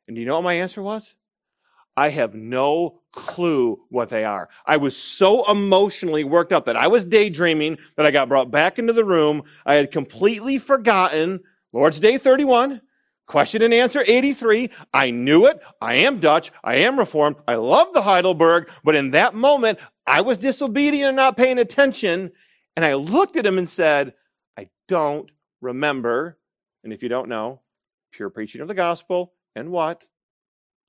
And 0.07 0.15
do 0.15 0.21
you 0.21 0.27
know 0.27 0.35
what 0.35 0.43
my 0.43 0.53
answer 0.53 0.81
was? 0.81 1.15
I 2.01 2.09
have 2.09 2.33
no 2.33 2.99
clue 3.11 3.79
what 3.89 4.09
they 4.09 4.25
are. 4.25 4.49
I 4.65 4.77
was 4.77 4.97
so 4.97 5.47
emotionally 5.51 6.23
worked 6.23 6.51
up 6.51 6.65
that 6.65 6.75
I 6.75 6.87
was 6.87 7.05
daydreaming 7.05 7.77
that 7.95 8.07
I 8.07 8.09
got 8.09 8.27
brought 8.27 8.49
back 8.49 8.79
into 8.79 8.91
the 8.91 9.05
room. 9.05 9.43
I 9.67 9.75
had 9.75 9.91
completely 9.91 10.57
forgotten 10.57 11.41
Lord's 11.71 11.99
Day 11.99 12.17
31, 12.17 12.81
question 13.27 13.61
and 13.61 13.71
answer 13.71 14.03
83. 14.03 14.71
I 14.91 15.11
knew 15.11 15.45
it. 15.45 15.61
I 15.79 15.93
am 15.97 16.19
Dutch. 16.19 16.51
I 16.63 16.77
am 16.77 16.97
Reformed. 16.97 17.35
I 17.47 17.53
love 17.53 17.93
the 17.93 18.01
Heidelberg. 18.01 18.71
But 18.83 18.95
in 18.95 19.11
that 19.11 19.35
moment, 19.35 19.77
I 20.07 20.21
was 20.21 20.39
disobedient 20.39 21.09
and 21.09 21.17
not 21.17 21.37
paying 21.37 21.59
attention. 21.59 22.31
And 22.75 22.83
I 22.83 22.95
looked 22.95 23.35
at 23.35 23.45
him 23.45 23.59
and 23.59 23.69
said, 23.69 24.15
I 24.57 24.69
don't 24.87 25.29
remember. 25.61 26.39
And 26.83 26.93
if 26.93 27.03
you 27.03 27.09
don't 27.09 27.29
know, 27.29 27.61
pure 28.11 28.31
preaching 28.31 28.61
of 28.61 28.67
the 28.67 28.73
gospel 28.73 29.33
and 29.55 29.69
what? 29.69 30.07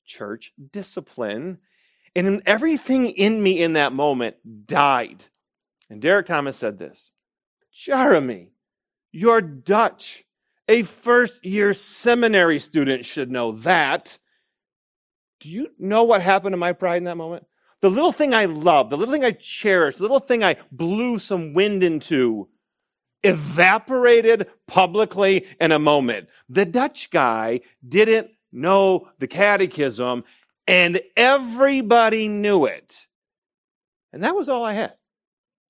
Church 0.04 0.52
discipline. 0.70 1.58
And 2.14 2.42
everything 2.44 3.10
in 3.10 3.42
me 3.42 3.62
in 3.62 3.74
that 3.74 3.92
moment 3.92 4.36
died. 4.66 5.24
And 5.88 6.00
Derek 6.00 6.26
Thomas 6.26 6.56
said 6.56 6.78
this 6.78 7.12
Jeremy, 7.72 8.52
you're 9.12 9.40
Dutch. 9.40 10.24
A 10.68 10.82
first 10.82 11.44
year 11.44 11.74
seminary 11.74 12.58
student 12.58 13.04
should 13.04 13.30
know 13.30 13.52
that. 13.52 14.18
Do 15.40 15.48
you 15.48 15.70
know 15.78 16.04
what 16.04 16.22
happened 16.22 16.52
to 16.52 16.56
my 16.58 16.72
pride 16.72 16.98
in 16.98 17.04
that 17.04 17.16
moment? 17.16 17.46
The 17.80 17.90
little 17.90 18.12
thing 18.12 18.32
I 18.32 18.44
loved, 18.44 18.90
the 18.90 18.96
little 18.96 19.12
thing 19.12 19.24
I 19.24 19.32
cherished, 19.32 19.98
the 19.98 20.04
little 20.04 20.20
thing 20.20 20.44
I 20.44 20.56
blew 20.70 21.18
some 21.18 21.52
wind 21.52 21.82
into, 21.82 22.48
evaporated 23.24 24.48
publicly 24.68 25.46
in 25.60 25.72
a 25.72 25.78
moment. 25.80 26.28
The 26.48 26.64
Dutch 26.64 27.10
guy 27.10 27.60
didn't 27.86 28.30
know 28.52 29.08
the 29.18 29.26
catechism 29.26 30.24
and 30.66 31.00
everybody 31.16 32.28
knew 32.28 32.66
it. 32.66 33.06
And 34.12 34.22
that 34.22 34.36
was 34.36 34.48
all 34.48 34.64
I 34.64 34.74
had. 34.74 34.94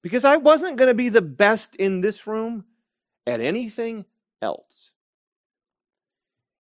Because 0.02 0.24
I 0.24 0.36
wasn't 0.36 0.76
going 0.76 0.88
to 0.88 0.94
be 0.94 1.08
the 1.08 1.22
best 1.22 1.76
in 1.76 2.00
this 2.00 2.26
room 2.26 2.64
at 3.26 3.40
anything 3.40 4.04
else. 4.40 4.90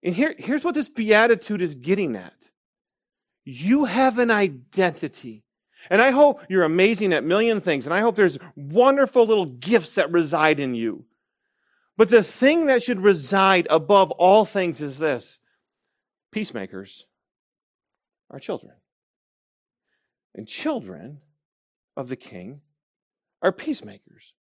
And 0.03 0.15
here, 0.15 0.35
here's 0.39 0.65
what 0.65 0.75
this 0.75 0.89
beatitude 0.89 1.63
is 1.63 1.75
getting 1.75 2.17
at. 2.17 2.51
You 3.45 3.87
have 3.87 4.19
an 4.19 4.31
identity. 4.31 5.45
And 5.89 6.03
I 6.03 6.11
hope 6.11 6.43
you're 6.49 6.65
amazing 6.65 7.15
at 7.15 7.25
million 7.25 7.61
things, 7.61 7.87
and 7.87 7.95
I 7.95 8.01
hope 8.01 8.15
there's 8.15 8.39
wonderful 8.55 9.27
little 9.27 9.47
gifts 9.47 9.95
that 9.95 10.13
reside 10.13 10.61
in 10.61 10.75
you. 10.75 11.07
But 11.97 12.11
the 12.11 12.23
thing 12.23 12.67
that 12.67 12.83
should 12.83 13.01
reside 13.01 13.67
above 13.71 14.11
all 14.13 14.45
things 14.45 14.83
is 14.83 14.99
this 14.99 15.40
peacemakers 16.33 17.07
are 18.31 18.39
children. 18.39 18.75
And 20.35 20.47
children 20.47 21.21
of 21.97 22.09
the 22.09 22.17
king 22.17 22.61
are 23.43 23.53
peacemakers. 23.53 24.35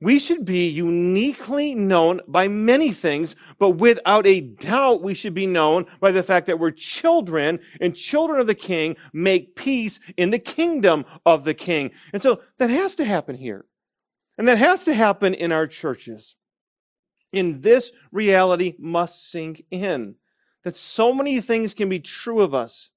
We 0.00 0.18
should 0.18 0.44
be 0.44 0.68
uniquely 0.68 1.74
known 1.74 2.20
by 2.28 2.48
many 2.48 2.92
things, 2.92 3.34
but 3.58 3.70
without 3.70 4.26
a 4.26 4.42
doubt, 4.42 5.02
we 5.02 5.14
should 5.14 5.32
be 5.32 5.46
known 5.46 5.86
by 6.00 6.10
the 6.10 6.22
fact 6.22 6.46
that 6.46 6.58
we're 6.58 6.70
children 6.70 7.60
and 7.80 7.96
children 7.96 8.38
of 8.38 8.46
the 8.46 8.54
king 8.54 8.96
make 9.14 9.56
peace 9.56 9.98
in 10.18 10.30
the 10.30 10.38
kingdom 10.38 11.06
of 11.24 11.44
the 11.44 11.54
king. 11.54 11.92
And 12.12 12.20
so 12.20 12.42
that 12.58 12.68
has 12.68 12.94
to 12.96 13.06
happen 13.06 13.36
here. 13.36 13.64
And 14.36 14.46
that 14.48 14.58
has 14.58 14.84
to 14.84 14.92
happen 14.92 15.32
in 15.32 15.50
our 15.50 15.66
churches. 15.66 16.36
And 17.32 17.62
this 17.62 17.90
reality 18.12 18.74
must 18.78 19.30
sink 19.30 19.64
in 19.70 20.16
that 20.66 20.74
so 20.74 21.14
many 21.14 21.40
things 21.40 21.74
can 21.74 21.88
be 21.88 22.00
true 22.00 22.40
of 22.40 22.52
us, 22.52 22.90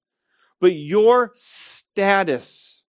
but 0.60 0.74
your 0.74 1.30
status 1.36 2.82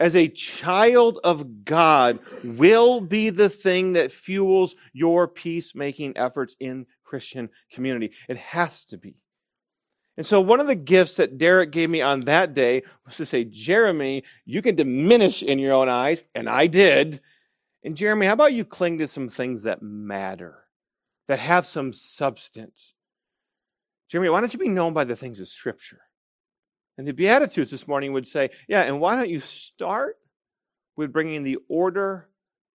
as 0.00 0.16
a 0.16 0.26
child 0.26 1.20
of 1.22 1.64
God 1.64 2.18
will 2.42 3.00
be 3.00 3.30
the 3.30 3.48
thing 3.48 3.92
that 3.92 4.10
fuels 4.10 4.74
your 4.92 5.28
peacemaking 5.28 6.16
efforts 6.16 6.56
in 6.58 6.86
Christian 7.04 7.48
community. 7.70 8.10
It 8.28 8.38
has 8.38 8.84
to 8.86 8.98
be. 8.98 9.14
And 10.16 10.26
so, 10.26 10.40
one 10.40 10.58
of 10.58 10.66
the 10.66 10.74
gifts 10.74 11.14
that 11.16 11.38
Derek 11.38 11.70
gave 11.70 11.88
me 11.88 12.02
on 12.02 12.22
that 12.22 12.54
day 12.54 12.82
was 13.06 13.18
to 13.18 13.24
say, 13.24 13.44
Jeremy, 13.44 14.24
you 14.44 14.62
can 14.62 14.74
diminish 14.74 15.44
in 15.44 15.60
your 15.60 15.74
own 15.74 15.88
eyes, 15.88 16.24
and 16.34 16.48
I 16.48 16.66
did. 16.66 17.20
And 17.84 17.96
Jeremy, 17.96 18.26
how 18.26 18.32
about 18.32 18.52
you 18.52 18.64
cling 18.64 18.98
to 18.98 19.06
some 19.06 19.28
things 19.28 19.62
that 19.62 19.80
matter, 19.80 20.64
that 21.28 21.38
have 21.38 21.66
some 21.66 21.92
substance? 21.92 22.94
Jeremy, 24.12 24.28
why 24.28 24.40
don't 24.40 24.52
you 24.52 24.58
be 24.58 24.68
known 24.68 24.92
by 24.92 25.04
the 25.04 25.16
things 25.16 25.40
of 25.40 25.48
Scripture? 25.48 26.02
And 26.98 27.08
the 27.08 27.14
Beatitudes 27.14 27.70
this 27.70 27.88
morning 27.88 28.12
would 28.12 28.26
say, 28.26 28.50
yeah, 28.68 28.82
and 28.82 29.00
why 29.00 29.16
don't 29.16 29.30
you 29.30 29.40
start 29.40 30.18
with 30.98 31.14
bringing 31.14 31.44
the 31.44 31.56
order 31.66 32.28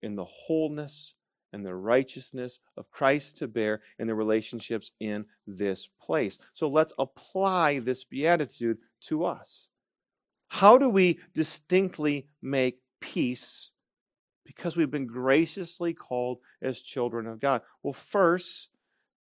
and 0.01 0.16
the 0.16 0.25
wholeness 0.25 1.14
and 1.53 1.66
the 1.66 1.75
righteousness 1.75 2.61
of 2.77 2.92
Christ 2.92 3.38
to 3.38 3.49
bear 3.49 3.83
in 3.99 4.07
the 4.07 4.14
relationships 4.14 4.92
in 5.01 5.25
this 5.44 5.88
place. 6.01 6.38
So 6.53 6.68
let's 6.68 6.92
apply 7.01 7.81
this 7.81 8.05
beatitude 8.05 8.79
to 9.09 9.25
us. 9.25 9.66
How 10.51 10.79
do 10.79 10.88
we 10.88 11.18
distinctly 11.35 12.29
make 12.42 12.79
peace? 13.01 13.70
Because 14.47 14.77
we've 14.77 14.88
been 14.88 15.09
graciously 15.09 15.94
called 15.94 16.38
as 16.62 16.81
children 16.81 17.27
of 17.27 17.40
God. 17.40 17.62
Well, 17.83 17.92
first, 17.92 18.68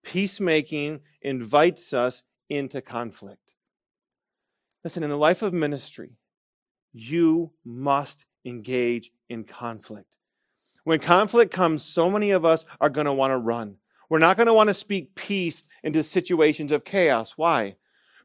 peacemaking 0.04 1.00
invites 1.22 1.92
us 1.92 2.22
into 2.48 2.80
conflict. 2.80 3.54
Listen, 4.84 5.02
in 5.02 5.10
the 5.10 5.16
life 5.16 5.42
of 5.42 5.52
ministry, 5.52 6.18
you 6.92 7.52
must 7.64 8.26
engage 8.44 9.10
in 9.28 9.44
conflict. 9.44 10.08
When 10.84 11.00
conflict 11.00 11.52
comes, 11.52 11.82
so 11.82 12.10
many 12.10 12.30
of 12.30 12.44
us 12.44 12.64
are 12.80 12.90
going 12.90 13.06
to 13.06 13.12
want 13.12 13.32
to 13.32 13.38
run. 13.38 13.76
We're 14.10 14.18
not 14.18 14.36
going 14.36 14.46
to 14.46 14.54
want 14.54 14.68
to 14.68 14.74
speak 14.74 15.14
peace 15.14 15.64
into 15.82 16.02
situations 16.02 16.70
of 16.70 16.84
chaos. 16.84 17.32
Why? 17.36 17.76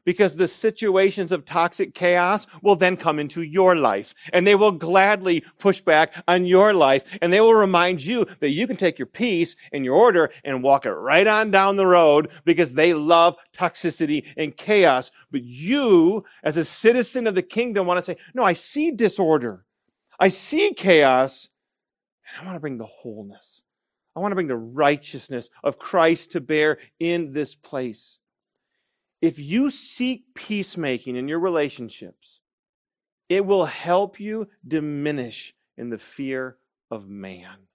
Because 0.04 0.36
the 0.36 0.48
situations 0.48 1.32
of 1.32 1.44
toxic 1.44 1.94
chaos 1.94 2.46
will 2.62 2.76
then 2.76 2.96
come 2.96 3.18
into 3.18 3.42
your 3.42 3.74
life 3.74 4.14
and 4.32 4.46
they 4.46 4.54
will 4.54 4.72
gladly 4.72 5.44
push 5.58 5.80
back 5.80 6.12
on 6.26 6.46
your 6.46 6.72
life 6.72 7.04
and 7.20 7.32
they 7.32 7.40
will 7.40 7.54
remind 7.54 8.04
you 8.04 8.26
that 8.40 8.50
you 8.50 8.66
can 8.66 8.76
take 8.76 8.98
your 8.98 9.06
peace 9.06 9.56
and 9.72 9.84
your 9.84 9.96
order 9.96 10.30
and 10.44 10.62
walk 10.62 10.86
it 10.86 10.90
right 10.90 11.26
on 11.26 11.50
down 11.50 11.76
the 11.76 11.86
road 11.86 12.30
because 12.44 12.72
they 12.72 12.94
love 12.94 13.36
toxicity 13.56 14.24
and 14.36 14.56
chaos. 14.56 15.10
But 15.30 15.42
you, 15.42 16.24
as 16.42 16.56
a 16.56 16.64
citizen 16.64 17.26
of 17.26 17.34
the 17.34 17.42
kingdom, 17.42 17.86
want 17.86 17.98
to 17.98 18.02
say, 18.02 18.16
no, 18.34 18.44
I 18.44 18.52
see 18.54 18.90
disorder. 18.90 19.64
I 20.18 20.28
see 20.28 20.72
chaos 20.74 21.48
and 22.32 22.42
I 22.42 22.44
want 22.46 22.56
to 22.56 22.60
bring 22.60 22.78
the 22.78 22.86
wholeness. 22.86 23.62
I 24.14 24.20
want 24.20 24.32
to 24.32 24.36
bring 24.36 24.48
the 24.48 24.56
righteousness 24.56 25.50
of 25.62 25.78
Christ 25.78 26.32
to 26.32 26.40
bear 26.40 26.78
in 26.98 27.32
this 27.32 27.54
place. 27.54 28.18
If 29.20 29.38
you 29.38 29.70
seek 29.70 30.34
peacemaking 30.34 31.16
in 31.16 31.28
your 31.28 31.40
relationships, 31.40 32.40
it 33.28 33.44
will 33.44 33.66
help 33.66 34.18
you 34.18 34.48
diminish 34.66 35.54
in 35.76 35.90
the 35.90 35.98
fear 35.98 36.56
of 36.90 37.08
man. 37.08 37.66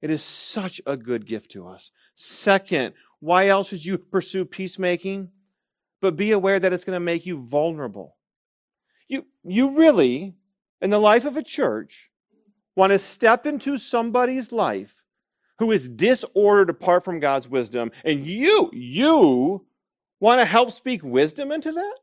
It 0.00 0.10
is 0.10 0.22
such 0.22 0.80
a 0.86 0.96
good 0.96 1.26
gift 1.26 1.50
to 1.52 1.66
us. 1.66 1.90
Second, 2.14 2.94
why 3.20 3.48
else 3.48 3.72
would 3.72 3.84
you 3.84 3.98
pursue 3.98 4.44
peacemaking? 4.44 5.30
But 6.00 6.16
be 6.16 6.30
aware 6.30 6.60
that 6.60 6.72
it's 6.72 6.84
going 6.84 6.96
to 6.96 7.00
make 7.00 7.26
you 7.26 7.38
vulnerable. 7.38 8.16
You, 9.08 9.26
you 9.42 9.76
really, 9.76 10.36
in 10.80 10.90
the 10.90 10.98
life 10.98 11.24
of 11.24 11.36
a 11.36 11.42
church, 11.42 12.10
want 12.76 12.90
to 12.90 12.98
step 12.98 13.46
into 13.46 13.76
somebody's 13.78 14.52
life 14.52 15.02
who 15.58 15.72
is 15.72 15.88
disordered 15.88 16.70
apart 16.70 17.04
from 17.04 17.18
God's 17.18 17.48
wisdom, 17.48 17.90
and 18.04 18.24
you, 18.24 18.70
you 18.72 19.66
want 20.20 20.40
to 20.40 20.44
help 20.44 20.72
speak 20.72 21.02
wisdom 21.02 21.52
into 21.52 21.72
that? 21.72 21.96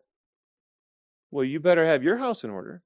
Well, 1.31 1.43
you 1.43 1.59
better 1.59 1.85
have 1.85 2.03
your 2.03 2.17
house 2.17 2.43
in 2.43 2.49
order. 2.49 2.81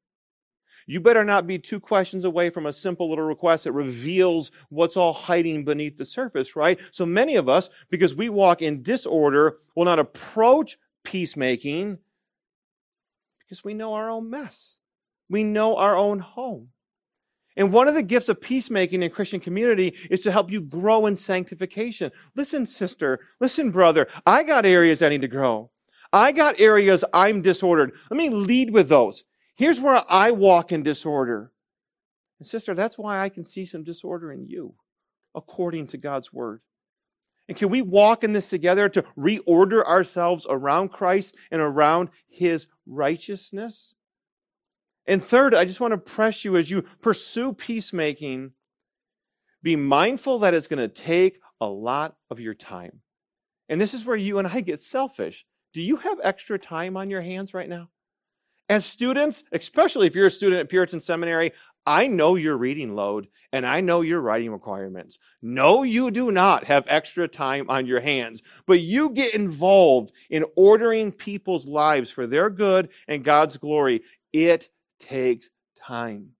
You 0.87 0.99
better 0.99 1.23
not 1.23 1.45
be 1.45 1.59
two 1.59 1.79
questions 1.79 2.23
away 2.23 2.49
from 2.49 2.65
a 2.65 2.73
simple 2.73 3.09
little 3.09 3.25
request 3.25 3.65
that 3.65 3.73
reveals 3.73 4.49
what's 4.69 4.97
all 4.97 5.13
hiding 5.13 5.63
beneath 5.63 5.97
the 5.97 6.05
surface, 6.05 6.55
right? 6.55 6.79
So 6.91 7.05
many 7.05 7.35
of 7.35 7.47
us, 7.47 7.69
because 7.89 8.15
we 8.15 8.29
walk 8.29 8.63
in 8.63 8.81
disorder, 8.81 9.57
will 9.75 9.85
not 9.85 9.99
approach 9.99 10.79
peacemaking 11.03 11.99
because 13.39 13.63
we 13.63 13.75
know 13.75 13.93
our 13.93 14.09
own 14.09 14.29
mess. 14.29 14.77
We 15.29 15.43
know 15.43 15.77
our 15.77 15.95
own 15.95 16.19
home. 16.19 16.69
And 17.59 17.73
one 17.73 17.89
of 17.89 17.93
the 17.93 18.01
gifts 18.01 18.29
of 18.29 18.39
peacemaking 18.39 19.03
in 19.03 19.11
Christian 19.11 19.41
community 19.41 19.93
is 20.09 20.21
to 20.21 20.31
help 20.31 20.49
you 20.49 20.61
grow 20.61 21.07
in 21.07 21.15
sanctification. 21.17 22.09
Listen, 22.33 22.65
sister. 22.65 23.19
Listen, 23.41 23.69
brother. 23.69 24.07
I 24.25 24.43
got 24.43 24.65
areas 24.65 25.01
I 25.01 25.09
need 25.09 25.19
to 25.21 25.27
grow. 25.27 25.69
I 26.13 26.31
got 26.31 26.57
areas 26.57 27.03
I'm 27.13 27.41
disordered. 27.41 27.91
Let 28.09 28.17
me 28.17 28.29
lead 28.29 28.71
with 28.71 28.87
those. 28.87 29.25
Here's 29.57 29.81
where 29.81 30.01
I 30.09 30.31
walk 30.31 30.71
in 30.71 30.83
disorder. 30.83 31.51
And 32.39 32.47
sister, 32.47 32.73
that's 32.73 32.97
why 32.97 33.19
I 33.19 33.27
can 33.27 33.43
see 33.43 33.65
some 33.65 33.83
disorder 33.83 34.31
in 34.31 34.47
you, 34.47 34.75
according 35.35 35.87
to 35.87 35.97
God's 35.97 36.31
word. 36.31 36.61
And 37.49 37.57
can 37.57 37.67
we 37.67 37.81
walk 37.81 38.23
in 38.23 38.31
this 38.31 38.49
together 38.49 38.87
to 38.87 39.03
reorder 39.17 39.83
ourselves 39.83 40.47
around 40.49 40.89
Christ 40.89 41.35
and 41.51 41.59
around 41.61 42.09
his 42.29 42.67
righteousness? 42.87 43.95
And 45.09 45.23
third, 45.23 45.55
I 45.55 45.65
just 45.65 45.79
want 45.79 45.91
to 45.91 45.97
press 45.97 46.45
you 46.45 46.55
as 46.55 46.69
you 46.69 46.83
pursue 47.01 47.51
peacemaking, 47.51 48.51
be 49.63 49.75
mindful 49.75 50.37
that 50.39 50.53
it's 50.53 50.67
going 50.67 50.87
to 50.87 50.87
take 50.87 51.39
a 51.59 51.67
lot 51.67 52.15
of 52.29 52.39
your 52.39 52.53
time. 52.53 53.01
And 53.67 53.81
this 53.81 53.95
is 53.95 54.05
where 54.05 54.15
you 54.15 54.37
and 54.37 54.47
I 54.47 54.61
get 54.61 54.83
selfish. 54.83 55.47
Do 55.73 55.81
you 55.81 55.95
have 55.95 56.19
extra 56.21 56.59
time 56.59 56.95
on 56.95 57.09
your 57.09 57.21
hands 57.21 57.55
right 57.55 57.67
now? 57.67 57.89
As 58.69 58.85
students, 58.85 59.43
especially 59.51 60.05
if 60.05 60.13
you're 60.13 60.27
a 60.27 60.31
student 60.31 60.59
at 60.59 60.69
Puritan 60.69 61.01
Seminary, 61.01 61.53
I 61.87 62.05
know 62.05 62.35
your 62.35 62.55
reading 62.55 62.93
load 62.93 63.29
and 63.51 63.65
I 63.65 63.81
know 63.81 64.01
your 64.01 64.21
writing 64.21 64.51
requirements. 64.51 65.17
No, 65.41 65.81
you 65.81 66.11
do 66.11 66.29
not 66.29 66.65
have 66.65 66.85
extra 66.87 67.27
time 67.27 67.67
on 67.67 67.87
your 67.87 67.99
hands, 67.99 68.43
but 68.67 68.81
you 68.81 69.09
get 69.09 69.33
involved 69.33 70.11
in 70.29 70.45
ordering 70.55 71.11
people's 71.11 71.65
lives 71.65 72.11
for 72.11 72.27
their 72.27 72.51
good 72.51 72.89
and 73.07 73.23
God's 73.23 73.57
glory. 73.57 74.03
It 74.31 74.69
takes 74.99 75.49
time. 75.75 76.31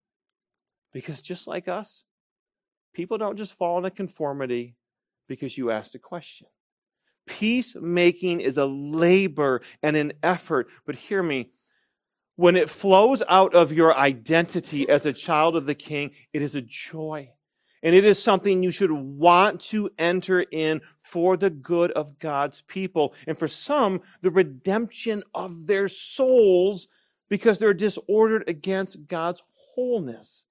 Because 0.94 1.22
just 1.22 1.48
like 1.48 1.68
us, 1.68 2.04
people 2.94 3.18
don't 3.18 3.38
just 3.38 3.58
fall 3.58 3.78
into 3.78 3.92
conformity 3.92 4.76
because 5.28 5.58
you 5.58 5.72
asked 5.72 5.96
a 5.96 6.00
question. 6.00 6.48
Peacemaking 7.28 8.42
is 8.42 8.58
a 8.58 8.66
labor 8.66 9.62
and 9.84 9.96
an 9.96 10.14
effort, 10.24 10.68
but 10.86 10.96
hear 10.96 11.22
me, 11.22 11.52
when 12.36 12.56
it 12.56 12.70
flows 12.70 13.22
out 13.28 13.54
of 13.54 13.72
your 13.72 13.96
identity 13.96 14.90
as 14.90 15.06
a 15.06 15.14
child 15.14 15.56
of 15.56 15.66
the 15.66 15.76
king, 15.76 16.12
it 16.34 16.42
is 16.42 16.56
a 16.56 16.62
joy. 16.62 17.30
And 17.84 17.96
it 17.96 18.04
is 18.04 18.22
something 18.22 18.64
you 18.64 18.72
should 18.72 18.92
want 18.92 19.62
to 19.62 19.90
enter 19.98 20.42
in 20.42 20.82
for 21.00 21.38
the 21.38 21.50
good 21.50 21.92
of 21.92 22.20
God's 22.20 22.62
people. 22.62 23.14
And 23.28 23.38
for 23.38 23.48
some, 23.48 24.02
the 24.22 24.32
redemption 24.32 25.24
of 25.34 25.68
their 25.68 25.88
souls 25.88 26.88
because 27.30 27.60
they're 27.60 27.74
disordered 27.74 28.48
against 28.48 29.08
God's 29.08 29.42
wholeness. 29.76 30.46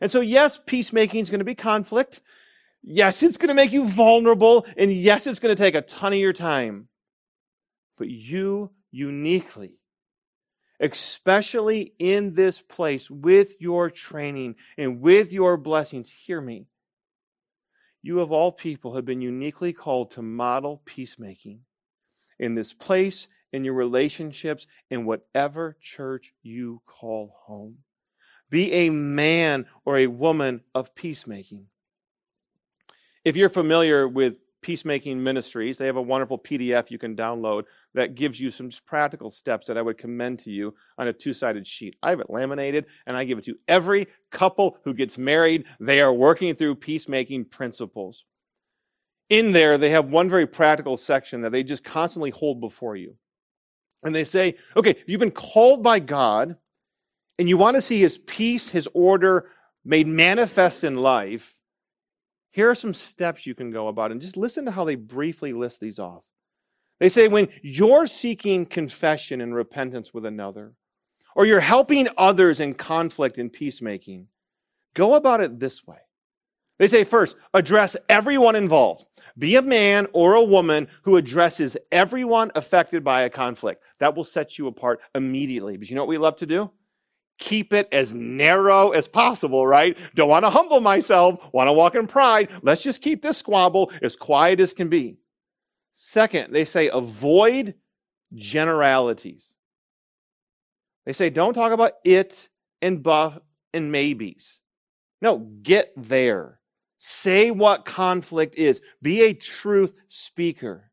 And 0.00 0.10
so, 0.10 0.20
yes, 0.20 0.60
peacemaking 0.64 1.20
is 1.20 1.30
going 1.30 1.38
to 1.40 1.44
be 1.44 1.54
conflict. 1.54 2.20
Yes, 2.82 3.22
it's 3.22 3.38
going 3.38 3.48
to 3.48 3.54
make 3.54 3.72
you 3.72 3.86
vulnerable. 3.86 4.66
And 4.76 4.92
yes, 4.92 5.26
it's 5.26 5.40
going 5.40 5.54
to 5.54 5.60
take 5.60 5.74
a 5.74 5.82
ton 5.82 6.12
of 6.12 6.18
your 6.18 6.32
time. 6.32 6.88
But 7.98 8.08
you 8.08 8.72
uniquely 8.90 9.78
especially 10.80 11.94
in 11.98 12.34
this 12.34 12.60
place 12.60 13.10
with 13.10 13.60
your 13.60 13.90
training 13.90 14.56
and 14.76 15.00
with 15.00 15.32
your 15.32 15.56
blessings, 15.56 16.10
hear 16.10 16.40
me. 16.40 16.66
You 18.02 18.20
of 18.20 18.30
all 18.30 18.52
people 18.52 18.94
have 18.94 19.04
been 19.04 19.20
uniquely 19.20 19.72
called 19.72 20.12
to 20.12 20.22
model 20.22 20.82
peacemaking 20.84 21.60
in 22.38 22.54
this 22.54 22.72
place, 22.72 23.26
in 23.52 23.64
your 23.64 23.74
relationships, 23.74 24.66
in 24.90 25.04
whatever 25.04 25.76
church 25.80 26.32
you 26.42 26.82
call 26.86 27.34
home. 27.46 27.78
Be 28.50 28.72
a 28.72 28.90
man 28.90 29.66
or 29.84 29.98
a 29.98 30.06
woman 30.06 30.62
of 30.74 30.94
peacemaking. 30.94 31.66
If 33.24 33.36
you're 33.36 33.48
familiar 33.48 34.06
with 34.06 34.38
Peacemaking 34.66 35.22
Ministries. 35.22 35.78
They 35.78 35.86
have 35.86 35.94
a 35.94 36.02
wonderful 36.02 36.40
PDF 36.40 36.90
you 36.90 36.98
can 36.98 37.14
download 37.14 37.66
that 37.94 38.16
gives 38.16 38.40
you 38.40 38.50
some 38.50 38.68
practical 38.84 39.30
steps 39.30 39.68
that 39.68 39.78
I 39.78 39.82
would 39.82 39.96
commend 39.96 40.40
to 40.40 40.50
you 40.50 40.74
on 40.98 41.06
a 41.06 41.12
two 41.12 41.32
sided 41.34 41.68
sheet. 41.68 41.94
I 42.02 42.10
have 42.10 42.18
it 42.18 42.30
laminated 42.30 42.86
and 43.06 43.16
I 43.16 43.22
give 43.22 43.38
it 43.38 43.44
to 43.44 43.54
every 43.68 44.08
couple 44.32 44.78
who 44.82 44.92
gets 44.92 45.18
married. 45.18 45.66
They 45.78 46.00
are 46.00 46.12
working 46.12 46.52
through 46.56 46.74
peacemaking 46.74 47.44
principles. 47.44 48.24
In 49.28 49.52
there, 49.52 49.78
they 49.78 49.90
have 49.90 50.06
one 50.06 50.28
very 50.28 50.48
practical 50.48 50.96
section 50.96 51.42
that 51.42 51.52
they 51.52 51.62
just 51.62 51.84
constantly 51.84 52.30
hold 52.30 52.60
before 52.60 52.96
you. 52.96 53.14
And 54.02 54.14
they 54.14 54.24
say, 54.24 54.56
okay, 54.76 54.90
if 54.90 55.08
you've 55.08 55.20
been 55.20 55.30
called 55.30 55.82
by 55.82 55.98
God 55.98 56.56
and 57.38 57.48
you 57.48 57.56
want 57.56 57.76
to 57.76 57.80
see 57.80 58.00
his 58.00 58.18
peace, 58.18 58.68
his 58.68 58.88
order 58.94 59.50
made 59.84 60.06
manifest 60.06 60.84
in 60.84 60.96
life, 60.96 61.58
here 62.52 62.70
are 62.70 62.74
some 62.74 62.94
steps 62.94 63.46
you 63.46 63.54
can 63.54 63.70
go 63.70 63.88
about, 63.88 64.12
and 64.12 64.20
just 64.20 64.36
listen 64.36 64.64
to 64.64 64.70
how 64.70 64.84
they 64.84 64.94
briefly 64.94 65.52
list 65.52 65.80
these 65.80 65.98
off. 65.98 66.24
They 67.00 67.10
say 67.10 67.28
when 67.28 67.48
you're 67.62 68.06
seeking 68.06 68.64
confession 68.64 69.42
and 69.42 69.54
repentance 69.54 70.14
with 70.14 70.24
another, 70.24 70.72
or 71.34 71.44
you're 71.44 71.60
helping 71.60 72.08
others 72.16 72.60
in 72.60 72.72
conflict 72.72 73.36
and 73.36 73.52
peacemaking, 73.52 74.28
go 74.94 75.14
about 75.14 75.42
it 75.42 75.58
this 75.58 75.86
way. 75.86 75.98
They 76.78 76.88
say 76.88 77.04
first, 77.04 77.36
address 77.54 77.96
everyone 78.08 78.56
involved. 78.56 79.06
Be 79.38 79.56
a 79.56 79.62
man 79.62 80.06
or 80.12 80.34
a 80.34 80.42
woman 80.42 80.88
who 81.02 81.16
addresses 81.16 81.76
everyone 81.90 82.50
affected 82.54 83.02
by 83.02 83.22
a 83.22 83.30
conflict. 83.30 83.82
That 83.98 84.14
will 84.14 84.24
set 84.24 84.58
you 84.58 84.66
apart 84.66 85.00
immediately. 85.14 85.76
But 85.76 85.88
you 85.88 85.96
know 85.96 86.02
what 86.02 86.08
we 86.08 86.18
love 86.18 86.36
to 86.36 86.46
do? 86.46 86.70
keep 87.38 87.72
it 87.72 87.88
as 87.92 88.14
narrow 88.14 88.90
as 88.90 89.08
possible, 89.08 89.66
right? 89.66 89.96
Don't 90.14 90.28
want 90.28 90.44
to 90.44 90.50
humble 90.50 90.80
myself, 90.80 91.38
want 91.52 91.68
to 91.68 91.72
walk 91.72 91.94
in 91.94 92.06
pride. 92.06 92.50
Let's 92.62 92.82
just 92.82 93.02
keep 93.02 93.22
this 93.22 93.38
squabble 93.38 93.92
as 94.02 94.16
quiet 94.16 94.60
as 94.60 94.72
can 94.72 94.88
be. 94.88 95.18
Second, 95.94 96.52
they 96.52 96.64
say 96.64 96.88
avoid 96.92 97.74
generalities. 98.34 99.54
They 101.04 101.12
say 101.12 101.30
don't 101.30 101.54
talk 101.54 101.72
about 101.72 101.92
it 102.04 102.48
and 102.82 103.02
buff 103.02 103.38
and 103.72 103.92
maybes. 103.92 104.60
No, 105.22 105.38
get 105.38 105.92
there. 105.96 106.55
Say 106.98 107.50
what 107.50 107.84
conflict 107.84 108.54
is. 108.56 108.80
Be 109.02 109.20
a 109.22 109.34
truth 109.34 109.92
speaker. 110.08 110.90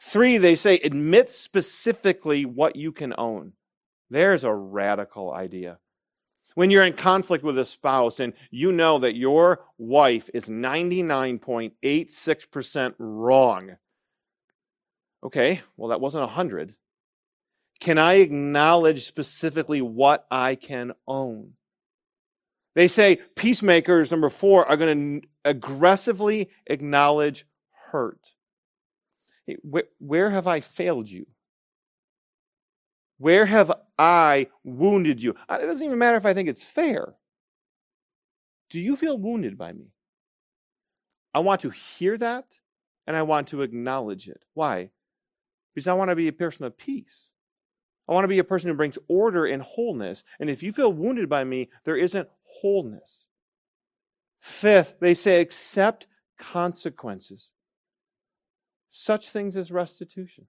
Three, 0.00 0.38
they 0.38 0.54
say 0.54 0.76
admit 0.76 1.28
specifically 1.28 2.46
what 2.46 2.76
you 2.76 2.92
can 2.92 3.12
own. 3.18 3.54
There's 4.08 4.44
a 4.44 4.54
radical 4.54 5.32
idea. 5.32 5.78
When 6.54 6.70
you're 6.70 6.84
in 6.84 6.94
conflict 6.94 7.44
with 7.44 7.58
a 7.58 7.64
spouse 7.64 8.18
and 8.18 8.32
you 8.50 8.72
know 8.72 8.98
that 8.98 9.14
your 9.14 9.60
wife 9.78 10.28
is 10.34 10.48
99.86% 10.48 12.94
wrong. 12.98 13.76
Okay, 15.22 15.60
well, 15.76 15.90
that 15.90 16.00
wasn't 16.00 16.22
100. 16.22 16.74
Can 17.78 17.98
I 17.98 18.14
acknowledge 18.14 19.04
specifically 19.04 19.82
what 19.82 20.26
I 20.30 20.54
can 20.54 20.92
own? 21.06 21.52
They 22.74 22.88
say 22.88 23.20
peacemakers, 23.34 24.10
number 24.10 24.30
four, 24.30 24.66
are 24.66 24.76
going 24.76 25.22
to 25.22 25.28
aggressively 25.44 26.50
acknowledge 26.66 27.44
hurt. 27.90 28.20
Where 29.98 30.30
have 30.30 30.46
I 30.46 30.60
failed 30.60 31.10
you? 31.10 31.26
Where 33.18 33.44
have 33.44 33.72
I 33.98 34.46
wounded 34.64 35.22
you? 35.22 35.30
It 35.32 35.66
doesn't 35.66 35.84
even 35.84 35.98
matter 35.98 36.16
if 36.16 36.24
I 36.24 36.32
think 36.32 36.48
it's 36.48 36.62
fair. 36.62 37.16
Do 38.70 38.78
you 38.78 38.96
feel 38.96 39.18
wounded 39.18 39.58
by 39.58 39.72
me? 39.72 39.92
I 41.34 41.40
want 41.40 41.60
to 41.62 41.70
hear 41.70 42.16
that 42.18 42.44
and 43.06 43.16
I 43.16 43.22
want 43.22 43.48
to 43.48 43.62
acknowledge 43.62 44.28
it. 44.28 44.42
Why? 44.54 44.90
Because 45.74 45.86
I 45.86 45.94
want 45.94 46.10
to 46.10 46.16
be 46.16 46.28
a 46.28 46.32
person 46.32 46.64
of 46.64 46.78
peace. 46.78 47.30
I 48.10 48.14
want 48.14 48.24
to 48.24 48.28
be 48.28 48.40
a 48.40 48.44
person 48.44 48.68
who 48.68 48.74
brings 48.74 48.98
order 49.06 49.46
and 49.46 49.62
wholeness. 49.62 50.24
And 50.40 50.50
if 50.50 50.64
you 50.64 50.72
feel 50.72 50.92
wounded 50.92 51.28
by 51.28 51.44
me, 51.44 51.70
there 51.84 51.96
isn't 51.96 52.28
wholeness. 52.42 53.28
Fifth, 54.40 54.94
they 55.00 55.14
say 55.14 55.40
accept 55.40 56.08
consequences, 56.36 57.52
such 58.90 59.30
things 59.30 59.56
as 59.56 59.70
restitution. 59.70 60.46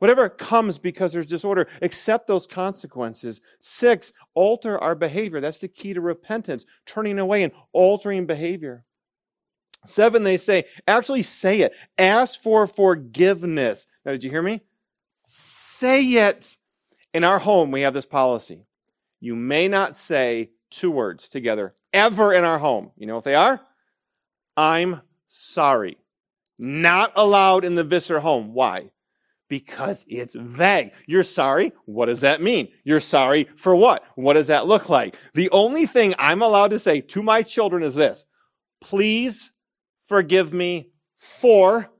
Whatever 0.00 0.28
comes 0.30 0.78
because 0.78 1.12
there's 1.12 1.26
disorder, 1.26 1.68
accept 1.82 2.26
those 2.26 2.46
consequences. 2.46 3.42
Six, 3.60 4.12
alter 4.34 4.78
our 4.78 4.94
behavior. 4.94 5.40
That's 5.40 5.58
the 5.58 5.68
key 5.68 5.92
to 5.92 6.00
repentance, 6.00 6.64
turning 6.86 7.18
away 7.18 7.42
and 7.42 7.52
altering 7.72 8.26
behavior. 8.26 8.84
Seven, 9.84 10.24
they 10.24 10.38
say, 10.38 10.64
actually 10.88 11.22
say 11.22 11.60
it. 11.60 11.76
Ask 11.98 12.40
for 12.40 12.66
forgiveness. 12.66 13.86
Now, 14.04 14.12
did 14.12 14.24
you 14.24 14.30
hear 14.30 14.42
me? 14.42 14.62
Say 15.26 16.04
it. 16.04 16.56
In 17.12 17.24
our 17.24 17.38
home, 17.38 17.70
we 17.70 17.80
have 17.82 17.94
this 17.94 18.06
policy. 18.06 18.66
You 19.20 19.34
may 19.34 19.68
not 19.68 19.96
say 19.96 20.50
two 20.70 20.90
words 20.90 21.28
together 21.28 21.74
ever 21.92 22.32
in 22.32 22.44
our 22.44 22.58
home. 22.58 22.92
You 22.96 23.06
know 23.06 23.16
what 23.16 23.24
they 23.24 23.34
are? 23.34 23.60
I'm 24.56 25.00
sorry. 25.26 25.98
Not 26.58 27.12
allowed 27.16 27.64
in 27.64 27.74
the 27.74 27.84
Visser 27.84 28.20
home. 28.20 28.54
Why? 28.54 28.90
Because 29.48 30.04
it's 30.08 30.36
vague. 30.38 30.92
You're 31.06 31.24
sorry. 31.24 31.72
What 31.86 32.06
does 32.06 32.20
that 32.20 32.42
mean? 32.42 32.68
You're 32.84 33.00
sorry 33.00 33.48
for 33.56 33.74
what? 33.74 34.04
What 34.14 34.34
does 34.34 34.46
that 34.46 34.66
look 34.66 34.88
like? 34.88 35.16
The 35.34 35.50
only 35.50 35.86
thing 35.86 36.14
I'm 36.18 36.42
allowed 36.42 36.68
to 36.68 36.78
say 36.78 37.00
to 37.00 37.22
my 37.22 37.42
children 37.42 37.82
is 37.82 37.96
this. 37.96 38.26
Please 38.80 39.50
forgive 40.00 40.52
me 40.52 40.90
for, 41.16 41.90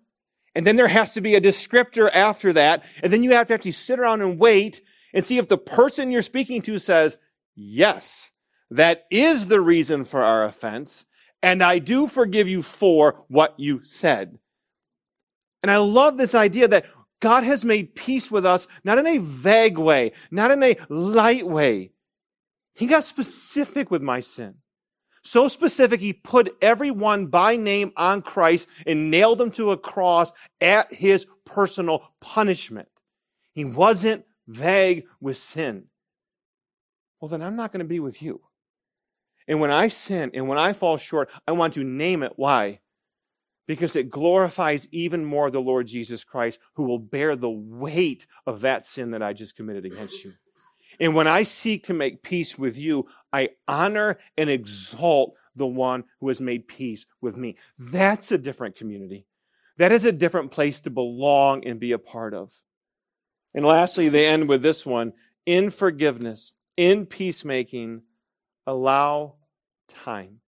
and 0.55 0.67
then 0.67 0.77
there 0.77 0.89
has 0.89 1.15
to 1.15 1.21
be 1.21 1.35
a 1.35 1.41
descriptor 1.41 2.11
after 2.13 2.53
that. 2.53 2.85
And 3.03 3.13
then 3.13 3.23
you 3.23 3.33
have 3.33 3.49
to 3.49 3.55
actually 3.55 3.73
sit 3.73 3.99
around 3.99 4.23
and 4.23 4.39
wait 4.39 4.81
and 5.13 5.25
see 5.25 5.39
if 5.39 5.49
the 5.49 5.59
person 5.59 6.11
you're 6.11 6.23
speaking 6.23 6.63
to 6.63 6.79
says, 6.79 7.17
yes, 7.55 8.33
that 8.71 9.05
is 9.11 9.49
the 9.49 9.61
reason 9.61 10.05
for 10.05 10.23
our 10.23 10.45
offense. 10.45 11.07
And 11.43 11.63
I 11.63 11.79
do 11.79 12.07
forgive 12.07 12.49
you 12.49 12.63
for 12.63 13.25
what 13.29 13.59
you 13.59 13.83
said. 13.83 14.39
And 15.63 15.71
I 15.71 15.79
love 15.79 16.17
this 16.17 16.35
idea 16.35 16.69
that 16.69 16.87
God 17.21 17.45
has 17.45 17.65
made 17.65 17.95
peace 17.95 18.31
with 18.31 18.47
us, 18.47 18.67
not 18.83 18.99
in 18.99 19.07
a 19.07 19.19
vague 19.19 19.79
way, 19.79 20.13
not 20.31 20.51
in 20.51 20.63
a 20.63 20.77
light 20.89 21.47
way. 21.47 21.93
He 22.75 22.87
got 22.87 23.05
specific 23.05 23.91
with 23.91 24.03
my 24.03 24.21
sin. 24.21 24.55
So 25.23 25.49
specific, 25.49 26.01
he 26.01 26.15
put 26.15 26.57
everyone 26.63 27.27
by 27.27 27.57
name 27.57 27.93
on 27.97 28.23
Christ 28.23 28.69
and 28.87 29.11
nailed 29.11 29.41
him 29.41 29.51
to 29.53 29.71
a 29.71 29.77
cross 29.77 30.33
at 30.63 30.93
his 30.93 31.27
personal 31.45 32.05
punishment. 32.21 32.89
He 33.53 33.67
wasn't 33.67 34.25
vague 34.51 35.07
with 35.21 35.37
sin. 35.37 35.85
Well, 37.21 37.29
then 37.29 37.43
I'm 37.43 37.57
not 37.57 37.73
going 37.73 37.81
to 37.81 37.89
be 37.89 38.01
with 38.01 38.23
you. 38.23 38.41
And 39.47 39.61
when 39.61 39.71
I 39.71 39.89
sin 39.89 40.31
and 40.35 40.49
when 40.49 40.59
I 40.59 40.73
fall 40.73 40.97
short, 40.97 41.29
I 41.47 41.53
want 41.53 41.75
to 41.75 41.85
name 41.85 42.23
it. 42.23 42.33
Why? 42.37 42.81
Because 43.67 43.95
it 43.97 44.11
glorifies 44.11 44.89
even 44.91 45.25
more 45.25 45.51
the 45.51 45.61
Lord 45.61 45.87
Jesus 45.87 46.25
Christ, 46.25 46.59
who 46.75 46.85
will 46.85 46.99
bear 46.99 47.37
the 47.37 47.51
weight 47.51 48.27
of 48.47 48.63
that 48.63 48.85
sin 48.85 49.13
that 49.13 49.23
I 49.23 49.33
just 49.33 49.57
committed 49.57 49.85
against 49.85 50.25
you. 50.25 50.33
And 50.99 51.15
when 51.15 51.27
I 51.27 51.45
seek 51.45 51.87
to 51.87 51.95
make 51.95 52.23
peace 52.23 52.59
with 52.59 52.77
you, 52.77 53.07
I 53.33 53.51
honor 53.69 54.19
and 54.37 54.51
exalt 54.51 55.35
the 55.55 55.67
one 55.67 56.05
who 56.21 56.29
has 56.29 56.41
made 56.41 56.69
peace 56.69 57.07
with 57.21 57.37
me. 57.37 57.57
That's 57.79 58.33
a 58.33 58.39
different 58.39 58.77
community. 58.77 59.27
That 59.79 59.93
is 59.93 60.05
a 60.05 60.13
different 60.13 60.51
place 60.51 60.81
to 60.83 60.91
belong 60.91 61.67
and 61.67 61.81
be 61.81 61.93
a 61.93 61.99
part 61.99 62.35
of. 62.35 62.53
And 63.55 63.65
lastly, 63.65 64.09
they 64.09 64.27
end 64.27 64.49
with 64.49 64.63
this 64.63 64.87
one 64.87 65.13
in 65.45 65.71
forgiveness, 65.71 66.53
in 66.77 67.07
peacemaking, 67.07 68.03
allow 68.67 69.35
time. 69.89 70.41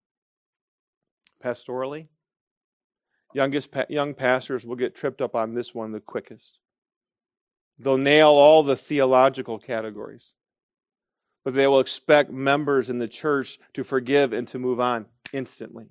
Pastorally, 1.43 2.07
youngest 3.33 3.69
young 3.89 4.13
pastors 4.13 4.65
will 4.65 4.77
get 4.77 4.95
tripped 4.95 5.21
up 5.21 5.35
on 5.35 5.53
this 5.53 5.75
one 5.75 5.91
the 5.91 5.99
quickest. 5.99 6.59
They'll 7.77 7.97
nail 7.97 8.29
all 8.29 8.63
the 8.63 8.77
theological 8.77 9.59
categories, 9.59 10.33
but 11.43 11.53
they 11.53 11.67
will 11.67 11.79
expect 11.79 12.31
members 12.31 12.89
in 12.89 12.99
the 12.99 13.07
church 13.07 13.57
to 13.73 13.83
forgive 13.83 14.31
and 14.31 14.47
to 14.49 14.59
move 14.59 14.79
on 14.79 15.07
instantly. 15.33 15.87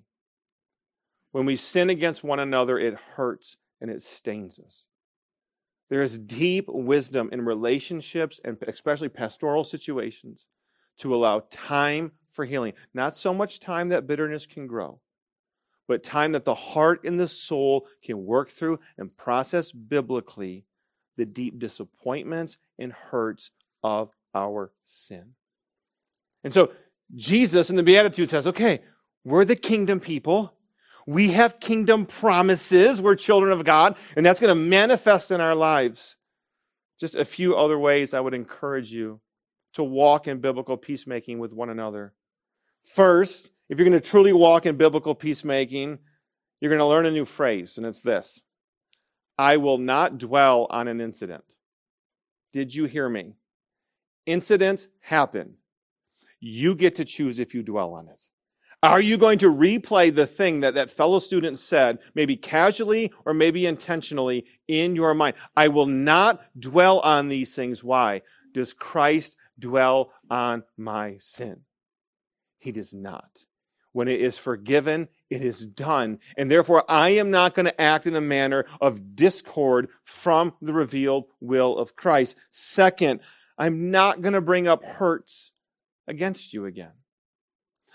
When 1.32 1.44
we 1.44 1.56
sin 1.56 1.90
against 1.90 2.24
one 2.24 2.38
another, 2.38 2.78
it 2.78 2.94
hurts 3.16 3.56
and 3.80 3.90
it 3.90 4.02
stains 4.02 4.58
us. 4.58 4.84
There 5.92 6.02
is 6.02 6.18
deep 6.18 6.70
wisdom 6.70 7.28
in 7.32 7.44
relationships 7.44 8.40
and 8.42 8.56
especially 8.66 9.10
pastoral 9.10 9.62
situations 9.62 10.46
to 11.00 11.14
allow 11.14 11.44
time 11.50 12.12
for 12.30 12.46
healing. 12.46 12.72
Not 12.94 13.14
so 13.14 13.34
much 13.34 13.60
time 13.60 13.90
that 13.90 14.06
bitterness 14.06 14.46
can 14.46 14.66
grow, 14.66 15.00
but 15.86 16.02
time 16.02 16.32
that 16.32 16.46
the 16.46 16.54
heart 16.54 17.04
and 17.04 17.20
the 17.20 17.28
soul 17.28 17.86
can 18.02 18.24
work 18.24 18.48
through 18.48 18.78
and 18.96 19.14
process 19.14 19.70
biblically 19.70 20.64
the 21.18 21.26
deep 21.26 21.58
disappointments 21.58 22.56
and 22.78 22.94
hurts 22.94 23.50
of 23.82 24.12
our 24.34 24.72
sin. 24.84 25.34
And 26.42 26.54
so 26.54 26.72
Jesus 27.14 27.68
in 27.68 27.76
the 27.76 27.82
Beatitudes 27.82 28.30
says, 28.30 28.46
okay, 28.46 28.80
we're 29.24 29.44
the 29.44 29.56
kingdom 29.56 30.00
people. 30.00 30.54
We 31.06 31.32
have 31.32 31.60
kingdom 31.60 32.06
promises. 32.06 33.00
We're 33.00 33.16
children 33.16 33.52
of 33.52 33.64
God, 33.64 33.96
and 34.16 34.24
that's 34.24 34.40
going 34.40 34.56
to 34.56 34.60
manifest 34.60 35.30
in 35.30 35.40
our 35.40 35.54
lives. 35.54 36.16
Just 37.00 37.14
a 37.14 37.24
few 37.24 37.56
other 37.56 37.78
ways 37.78 38.14
I 38.14 38.20
would 38.20 38.34
encourage 38.34 38.92
you 38.92 39.20
to 39.74 39.82
walk 39.82 40.28
in 40.28 40.40
biblical 40.40 40.76
peacemaking 40.76 41.38
with 41.38 41.52
one 41.52 41.70
another. 41.70 42.14
First, 42.82 43.52
if 43.68 43.78
you're 43.78 43.88
going 43.88 44.00
to 44.00 44.08
truly 44.08 44.32
walk 44.32 44.66
in 44.66 44.76
biblical 44.76 45.14
peacemaking, 45.14 45.98
you're 46.60 46.70
going 46.70 46.78
to 46.78 46.86
learn 46.86 47.06
a 47.06 47.10
new 47.10 47.24
phrase, 47.24 47.76
and 47.76 47.86
it's 47.86 48.00
this 48.00 48.40
I 49.38 49.56
will 49.56 49.78
not 49.78 50.18
dwell 50.18 50.66
on 50.70 50.88
an 50.88 51.00
incident. 51.00 51.44
Did 52.52 52.74
you 52.74 52.84
hear 52.84 53.08
me? 53.08 53.34
Incidents 54.26 54.88
happen. 55.00 55.54
You 56.38 56.74
get 56.74 56.96
to 56.96 57.04
choose 57.04 57.40
if 57.40 57.54
you 57.54 57.62
dwell 57.62 57.94
on 57.94 58.08
it. 58.08 58.22
Are 58.82 59.00
you 59.00 59.16
going 59.16 59.38
to 59.38 59.46
replay 59.46 60.12
the 60.12 60.26
thing 60.26 60.60
that 60.60 60.74
that 60.74 60.90
fellow 60.90 61.20
student 61.20 61.60
said, 61.60 62.00
maybe 62.16 62.36
casually 62.36 63.12
or 63.24 63.32
maybe 63.32 63.64
intentionally 63.64 64.44
in 64.66 64.96
your 64.96 65.14
mind? 65.14 65.36
I 65.56 65.68
will 65.68 65.86
not 65.86 66.42
dwell 66.58 66.98
on 66.98 67.28
these 67.28 67.54
things. 67.54 67.84
Why? 67.84 68.22
Does 68.52 68.74
Christ 68.74 69.36
dwell 69.56 70.12
on 70.28 70.64
my 70.76 71.16
sin? 71.18 71.60
He 72.58 72.72
does 72.72 72.92
not. 72.92 73.44
When 73.92 74.08
it 74.08 74.20
is 74.20 74.36
forgiven, 74.36 75.08
it 75.30 75.42
is 75.42 75.64
done. 75.64 76.18
And 76.36 76.50
therefore, 76.50 76.84
I 76.88 77.10
am 77.10 77.30
not 77.30 77.54
going 77.54 77.66
to 77.66 77.80
act 77.80 78.06
in 78.06 78.16
a 78.16 78.20
manner 78.20 78.64
of 78.80 79.14
discord 79.14 79.90
from 80.02 80.54
the 80.60 80.72
revealed 80.72 81.26
will 81.40 81.78
of 81.78 81.94
Christ. 81.94 82.36
Second, 82.50 83.20
I'm 83.56 83.92
not 83.92 84.22
going 84.22 84.34
to 84.34 84.40
bring 84.40 84.66
up 84.66 84.84
hurts 84.84 85.52
against 86.08 86.52
you 86.52 86.66
again. 86.66 86.92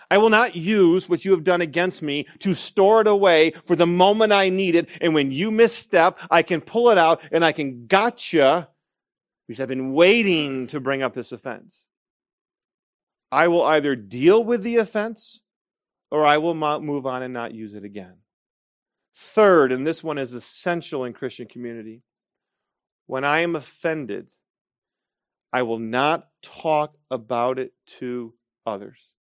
I 0.10 0.18
will 0.18 0.30
not 0.30 0.56
use 0.56 1.10
what 1.10 1.26
you 1.26 1.32
have 1.32 1.44
done 1.44 1.62
against 1.62 2.02
me 2.02 2.28
to 2.40 2.54
store 2.54 3.02
it 3.02 3.08
away 3.08 3.52
for 3.66 3.76
the 3.76 3.86
moment 3.86 4.32
I 4.32 4.50
need 4.50 4.76
it. 4.76 4.90
And 5.02 5.14
when 5.14 5.32
you 5.32 5.52
misstep, 5.52 6.18
I 6.32 6.44
can 6.44 6.62
pull 6.62 6.90
it 6.90 6.98
out 6.98 7.22
and 7.32 7.44
I 7.44 7.52
can 7.52 7.88
gotcha 7.88 8.70
because 9.48 9.62
I've 9.62 9.68
been 9.68 9.94
waiting 9.94 10.68
to 10.68 10.80
bring 10.80 11.02
up 11.02 11.14
this 11.14 11.32
offense. 11.32 11.88
I 13.32 13.50
will 13.50 13.64
either 13.64 13.96
deal 13.96 14.44
with 14.44 14.64
the 14.64 14.78
offense 14.78 15.42
or 16.12 16.26
I 16.26 16.38
will 16.38 16.54
move 16.54 17.06
on 17.06 17.24
and 17.24 17.34
not 17.34 17.54
use 17.54 17.74
it 17.74 17.84
again. 17.84 18.16
Third, 19.14 19.72
and 19.72 19.86
this 19.86 20.04
one 20.04 20.18
is 20.18 20.34
essential 20.34 21.04
in 21.04 21.14
Christian 21.14 21.48
community, 21.48 22.04
when 23.08 23.26
I 23.26 23.40
am 23.40 23.56
offended, 23.56 24.28
I 25.52 25.64
will 25.64 25.80
not 25.80 26.28
talk 26.42 26.96
about 27.10 27.58
it 27.58 27.74
to 27.98 28.34
others. 28.66 29.14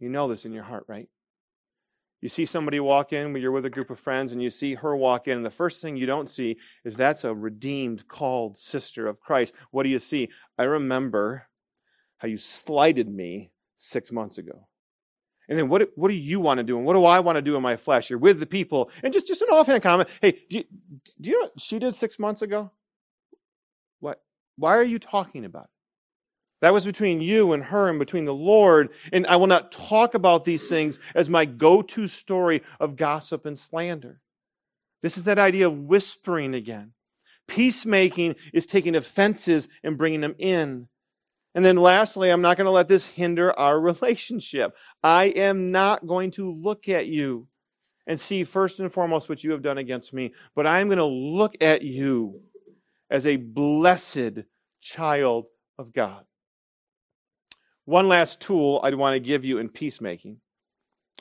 You 0.00 0.08
know 0.08 0.26
this 0.28 0.44
in 0.44 0.52
your 0.52 0.64
heart, 0.64 0.84
right? 0.88 1.08
You 2.20 2.28
see 2.28 2.44
somebody 2.44 2.80
walk 2.80 3.12
in 3.12 3.34
you're 3.36 3.52
with 3.52 3.64
a 3.64 3.70
group 3.70 3.90
of 3.90 3.98
friends 3.98 4.32
and 4.32 4.42
you 4.42 4.50
see 4.50 4.74
her 4.74 4.94
walk 4.96 5.28
in, 5.28 5.36
and 5.36 5.46
the 5.46 5.50
first 5.50 5.80
thing 5.80 5.96
you 5.96 6.06
don't 6.06 6.28
see 6.28 6.56
is 6.84 6.96
that's 6.96 7.24
a 7.24 7.34
redeemed, 7.34 8.08
called 8.08 8.58
sister 8.58 9.06
of 9.06 9.20
Christ. 9.20 9.54
What 9.70 9.84
do 9.84 9.88
you 9.88 9.98
see? 9.98 10.28
I 10.58 10.64
remember 10.64 11.46
how 12.18 12.28
you 12.28 12.36
slighted 12.36 13.08
me 13.08 13.52
six 13.78 14.12
months 14.12 14.36
ago. 14.36 14.66
And 15.48 15.58
then 15.58 15.68
what, 15.68 15.88
what 15.96 16.08
do 16.08 16.14
you 16.14 16.38
want 16.38 16.58
to 16.58 16.64
do? 16.64 16.76
And 16.76 16.86
what 16.86 16.92
do 16.92 17.04
I 17.04 17.20
want 17.20 17.36
to 17.36 17.42
do 17.42 17.56
in 17.56 17.62
my 17.62 17.76
flesh? 17.76 18.08
You're 18.08 18.18
with 18.18 18.38
the 18.38 18.46
people. 18.46 18.90
And 19.02 19.12
just, 19.12 19.26
just 19.26 19.42
an 19.42 19.48
offhand 19.50 19.82
comment. 19.82 20.08
Hey, 20.20 20.32
do 20.48 20.58
you, 20.58 20.64
do 21.20 21.30
you 21.30 21.36
know 21.36 21.44
what 21.46 21.60
she 21.60 21.78
did 21.78 21.94
six 21.94 22.18
months 22.18 22.42
ago? 22.42 22.70
What? 23.98 24.22
Why 24.56 24.76
are 24.76 24.84
you 24.84 24.98
talking 24.98 25.44
about 25.44 25.64
it? 25.64 25.79
That 26.60 26.74
was 26.74 26.84
between 26.84 27.20
you 27.20 27.52
and 27.52 27.64
her 27.64 27.88
and 27.88 27.98
between 27.98 28.26
the 28.26 28.34
Lord. 28.34 28.90
And 29.12 29.26
I 29.26 29.36
will 29.36 29.46
not 29.46 29.72
talk 29.72 30.14
about 30.14 30.44
these 30.44 30.68
things 30.68 31.00
as 31.14 31.30
my 31.30 31.44
go 31.44 31.82
to 31.82 32.06
story 32.06 32.62
of 32.78 32.96
gossip 32.96 33.46
and 33.46 33.58
slander. 33.58 34.20
This 35.02 35.16
is 35.16 35.24
that 35.24 35.38
idea 35.38 35.66
of 35.66 35.78
whispering 35.78 36.54
again. 36.54 36.92
Peacemaking 37.48 38.36
is 38.52 38.66
taking 38.66 38.94
offenses 38.94 39.68
and 39.82 39.96
bringing 39.96 40.20
them 40.20 40.34
in. 40.38 40.88
And 41.54 41.64
then 41.64 41.76
lastly, 41.76 42.30
I'm 42.30 42.42
not 42.42 42.56
going 42.56 42.66
to 42.66 42.70
let 42.70 42.88
this 42.88 43.06
hinder 43.06 43.58
our 43.58 43.80
relationship. 43.80 44.76
I 45.02 45.26
am 45.26 45.70
not 45.70 46.06
going 46.06 46.30
to 46.32 46.52
look 46.52 46.88
at 46.88 47.06
you 47.06 47.48
and 48.06 48.20
see 48.20 48.44
first 48.44 48.80
and 48.80 48.92
foremost 48.92 49.28
what 49.28 49.42
you 49.42 49.52
have 49.52 49.62
done 49.62 49.78
against 49.78 50.12
me, 50.12 50.32
but 50.54 50.66
I'm 50.66 50.88
going 50.88 50.98
to 50.98 51.04
look 51.04 51.54
at 51.60 51.82
you 51.82 52.40
as 53.10 53.26
a 53.26 53.36
blessed 53.36 54.44
child 54.80 55.46
of 55.78 55.92
God. 55.92 56.24
One 57.90 58.06
last 58.06 58.40
tool 58.40 58.78
I'd 58.84 58.94
want 58.94 59.14
to 59.14 59.20
give 59.20 59.44
you 59.44 59.58
in 59.58 59.68
peacemaking. 59.68 60.36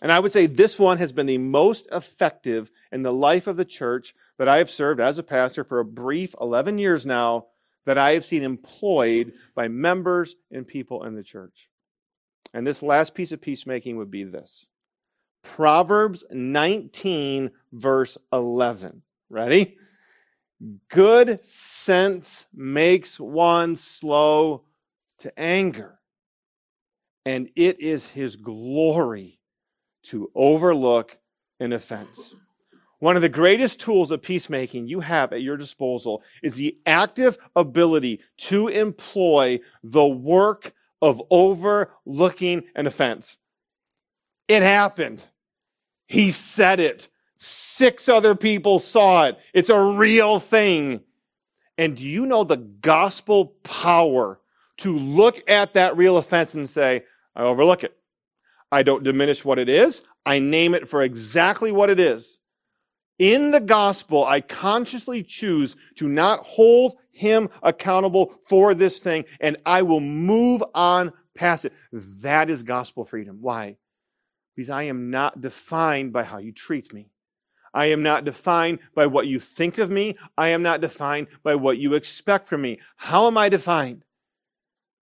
And 0.04 0.12
I 0.12 0.20
would 0.20 0.32
say 0.32 0.46
this 0.46 0.78
one 0.78 1.00
has 1.00 1.12
been 1.12 1.26
the 1.26 1.40
most 1.40 1.88
effective 1.92 2.70
in 2.92 3.02
the 3.02 3.12
life 3.12 3.48
of 3.48 3.58
the 3.58 3.66
church 3.66 4.14
that 4.38 4.48
I 4.48 4.58
have 4.58 4.70
served 4.70 5.00
as 5.00 5.18
a 5.18 5.24
pastor 5.24 5.64
for 5.64 5.80
a 5.80 5.84
brief 5.84 6.36
11 6.40 6.78
years 6.78 7.08
now 7.08 7.48
that 7.88 7.98
I 7.98 8.12
have 8.12 8.24
seen 8.24 8.44
employed 8.44 9.34
by 9.56 9.68
members 9.68 10.36
and 10.52 10.68
people 10.68 11.06
in 11.06 11.16
the 11.16 11.24
church. 11.24 11.72
And 12.54 12.68
this 12.68 12.84
last 12.84 13.16
piece 13.16 13.32
of 13.32 13.42
peacemaking 13.42 13.98
would 13.98 14.12
be 14.12 14.24
this 14.24 14.68
Proverbs 15.42 16.24
19, 16.30 17.50
verse 17.74 18.16
11. 18.32 19.02
Ready? 19.28 19.76
Good 20.88 21.44
sense 21.44 22.46
makes 22.54 23.20
one 23.20 23.76
slow 23.76 24.66
to 25.18 25.40
anger, 25.40 25.99
and 27.30 27.48
it 27.56 27.80
is 27.80 28.10
his 28.10 28.36
glory 28.36 29.38
to 30.02 30.32
overlook 30.34 31.20
an 31.60 31.74
offense. 31.74 32.34
One 32.98 33.16
of 33.16 33.22
the 33.22 33.30
greatest 33.30 33.80
tools 33.80 34.10
of 34.10 34.24
peacemaking 34.24 34.88
you 34.88 35.02
have 35.02 35.32
at 35.32 35.44
your 35.44 35.56
disposal 35.56 36.24
is 36.42 36.56
the 36.56 36.80
active 36.88 37.38
ability 37.56 38.22
to 38.38 38.68
employ 38.70 39.60
the 39.84 40.08
work 40.08 40.74
of 41.04 41.22
overlooking 41.30 42.64
an 42.74 42.88
offense. 42.88 43.38
It 44.48 44.64
happened. 44.64 45.24
He 46.08 46.32
said 46.32 46.80
it. 46.80 47.10
Six 47.38 48.10
other 48.10 48.34
people 48.34 48.80
saw 48.80 49.28
it. 49.28 49.38
It's 49.54 49.70
a 49.70 49.80
real 49.80 50.40
thing. 50.40 51.02
And 51.78 51.96
do 51.96 52.04
you 52.04 52.26
know 52.26 52.44
the 52.44 52.58
gospel 52.58 53.54
power 53.64 54.40
to 54.78 54.98
look 54.98 55.48
at 55.48 55.74
that 55.74 55.96
real 55.96 56.18
offense 56.18 56.56
and 56.56 56.68
say, 56.68 57.04
I 57.36 57.44
overlook 57.44 57.84
it. 57.84 57.96
I 58.72 58.84
don't 58.84 59.04
diminish 59.04 59.44
what 59.44 59.60
it 59.60 59.70
is. 59.70 60.04
I 60.26 60.40
name 60.40 60.74
it 60.74 60.88
for 60.88 61.02
exactly 61.02 61.72
what 61.72 61.90
it 61.90 62.00
is. 62.00 62.40
In 63.18 63.52
the 63.52 63.60
gospel, 63.60 64.26
I 64.26 64.42
consciously 64.42 65.24
choose 65.24 65.76
to 65.96 66.08
not 66.08 66.42
hold 66.42 66.98
him 67.12 67.50
accountable 67.62 68.34
for 68.48 68.74
this 68.74 69.00
thing 69.00 69.26
and 69.42 69.58
I 69.66 69.82
will 69.82 70.00
move 70.00 70.64
on 70.74 71.12
past 71.36 71.66
it. 71.66 71.74
That 71.92 72.50
is 72.50 72.64
gospel 72.64 73.04
freedom. 73.04 73.40
Why? 73.42 73.78
Because 74.56 74.70
I 74.70 74.84
am 74.84 75.10
not 75.10 75.42
defined 75.42 76.14
by 76.14 76.24
how 76.24 76.38
you 76.38 76.52
treat 76.52 76.94
me. 76.94 77.10
I 77.74 77.88
am 77.88 78.04
not 78.04 78.26
defined 78.26 78.80
by 78.96 79.08
what 79.08 79.28
you 79.28 79.40
think 79.40 79.78
of 79.78 79.92
me. 79.92 80.16
I 80.38 80.50
am 80.50 80.64
not 80.64 80.82
defined 80.82 81.28
by 81.44 81.56
what 81.56 81.78
you 81.78 81.94
expect 81.94 82.48
from 82.48 82.62
me. 82.62 82.80
How 82.96 83.28
am 83.28 83.38
I 83.38 83.50
defined? 83.50 84.06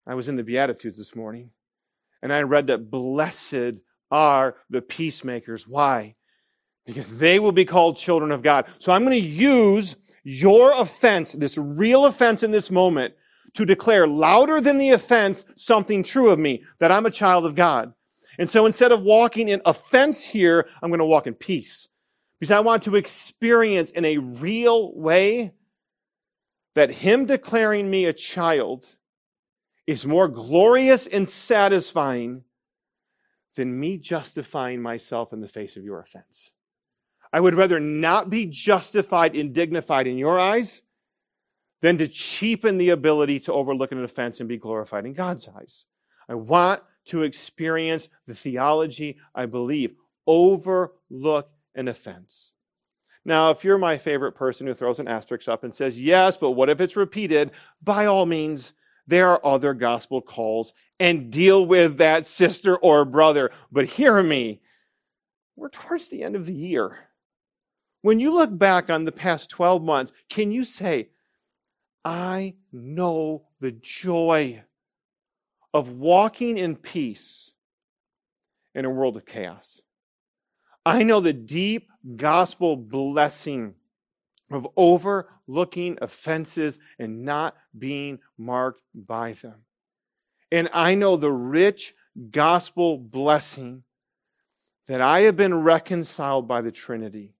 I 0.05 0.15
was 0.15 0.27
in 0.27 0.35
the 0.37 0.43
Beatitudes 0.43 0.97
this 0.97 1.15
morning 1.15 1.51
and 2.21 2.33
I 2.33 2.41
read 2.41 2.67
that 2.67 2.89
blessed 2.89 3.81
are 4.11 4.55
the 4.69 4.81
peacemakers. 4.81 5.67
Why? 5.67 6.15
Because 6.85 7.19
they 7.19 7.39
will 7.39 7.51
be 7.51 7.65
called 7.65 7.97
children 7.97 8.31
of 8.31 8.41
God. 8.41 8.65
So 8.79 8.91
I'm 8.91 9.05
going 9.05 9.19
to 9.19 9.27
use 9.27 9.95
your 10.23 10.73
offense, 10.73 11.33
this 11.33 11.57
real 11.57 12.05
offense 12.05 12.43
in 12.43 12.51
this 12.51 12.71
moment, 12.71 13.13
to 13.53 13.65
declare 13.65 14.07
louder 14.07 14.61
than 14.61 14.77
the 14.77 14.91
offense 14.91 15.45
something 15.55 16.03
true 16.03 16.29
of 16.29 16.39
me, 16.39 16.63
that 16.79 16.91
I'm 16.91 17.05
a 17.05 17.11
child 17.11 17.45
of 17.45 17.55
God. 17.55 17.93
And 18.37 18.49
so 18.49 18.65
instead 18.65 18.91
of 18.91 19.01
walking 19.01 19.49
in 19.49 19.61
offense 19.65 20.23
here, 20.23 20.67
I'm 20.81 20.89
going 20.89 20.99
to 20.99 21.05
walk 21.05 21.27
in 21.27 21.33
peace. 21.33 21.87
Because 22.39 22.51
I 22.51 22.59
want 22.59 22.83
to 22.83 22.95
experience 22.95 23.89
in 23.89 24.05
a 24.05 24.17
real 24.17 24.93
way 24.95 25.53
that 26.75 26.91
Him 26.91 27.25
declaring 27.25 27.89
me 27.89 28.05
a 28.05 28.13
child 28.13 28.85
is 29.87 30.05
more 30.05 30.27
glorious 30.27 31.07
and 31.07 31.27
satisfying 31.27 32.43
than 33.55 33.79
me 33.79 33.97
justifying 33.97 34.81
myself 34.81 35.33
in 35.33 35.39
the 35.41 35.47
face 35.47 35.77
of 35.77 35.83
your 35.83 35.99
offense. 35.99 36.51
I 37.33 37.39
would 37.39 37.55
rather 37.55 37.79
not 37.79 38.29
be 38.29 38.45
justified 38.45 39.35
and 39.35 39.53
dignified 39.53 40.05
in 40.05 40.17
your 40.17 40.39
eyes 40.39 40.81
than 41.81 41.97
to 41.97 42.07
cheapen 42.07 42.77
the 42.77 42.89
ability 42.89 43.39
to 43.41 43.53
overlook 43.53 43.91
an 43.91 44.03
offense 44.03 44.39
and 44.39 44.49
be 44.49 44.57
glorified 44.57 45.05
in 45.05 45.13
God's 45.13 45.47
eyes. 45.47 45.85
I 46.29 46.35
want 46.35 46.81
to 47.05 47.23
experience 47.23 48.09
the 48.25 48.35
theology 48.35 49.17
I 49.33 49.45
believe. 49.45 49.95
Overlook 50.25 51.49
an 51.75 51.87
offense. 51.87 52.51
Now, 53.23 53.51
if 53.51 53.63
you're 53.63 53.77
my 53.77 53.97
favorite 53.97 54.33
person 54.33 54.67
who 54.67 54.73
throws 54.73 54.99
an 54.99 55.07
asterisk 55.07 55.47
up 55.49 55.63
and 55.63 55.73
says, 55.73 56.01
yes, 56.01 56.37
but 56.37 56.51
what 56.51 56.69
if 56.69 56.79
it's 56.79 56.95
repeated? 56.95 57.51
By 57.81 58.05
all 58.05 58.25
means, 58.25 58.73
there 59.07 59.29
are 59.29 59.45
other 59.45 59.73
gospel 59.73 60.21
calls 60.21 60.73
and 60.99 61.31
deal 61.31 61.65
with 61.65 61.97
that 61.97 62.25
sister 62.25 62.77
or 62.77 63.05
brother. 63.05 63.51
But 63.71 63.85
hear 63.85 64.21
me, 64.21 64.61
we're 65.55 65.69
towards 65.69 66.09
the 66.09 66.23
end 66.23 66.35
of 66.35 66.45
the 66.45 66.53
year. 66.53 66.97
When 68.01 68.19
you 68.19 68.33
look 68.33 68.55
back 68.55 68.89
on 68.89 69.05
the 69.05 69.11
past 69.11 69.49
12 69.49 69.83
months, 69.83 70.11
can 70.29 70.51
you 70.51 70.63
say, 70.63 71.09
I 72.05 72.55
know 72.71 73.47
the 73.59 73.71
joy 73.71 74.63
of 75.73 75.91
walking 75.91 76.57
in 76.57 76.75
peace 76.75 77.51
in 78.73 78.85
a 78.85 78.89
world 78.89 79.17
of 79.17 79.25
chaos? 79.25 79.81
I 80.85 81.03
know 81.03 81.19
the 81.19 81.33
deep 81.33 81.89
gospel 82.15 82.77
blessing 82.77 83.75
of 84.49 84.67
overlooking 84.77 85.97
offenses 86.01 86.79
and 86.99 87.23
not 87.23 87.55
being 87.77 88.19
marked 88.37 88.81
by 88.93 89.33
them. 89.33 89.65
And 90.51 90.69
I 90.73 90.95
know 90.95 91.17
the 91.17 91.31
rich 91.31 91.93
gospel 92.31 92.97
blessing 92.97 93.83
that 94.87 95.01
I 95.01 95.21
have 95.21 95.35
been 95.35 95.63
reconciled 95.63 96.47
by 96.47 96.61
the 96.61 96.71
Trinity. 96.71 97.33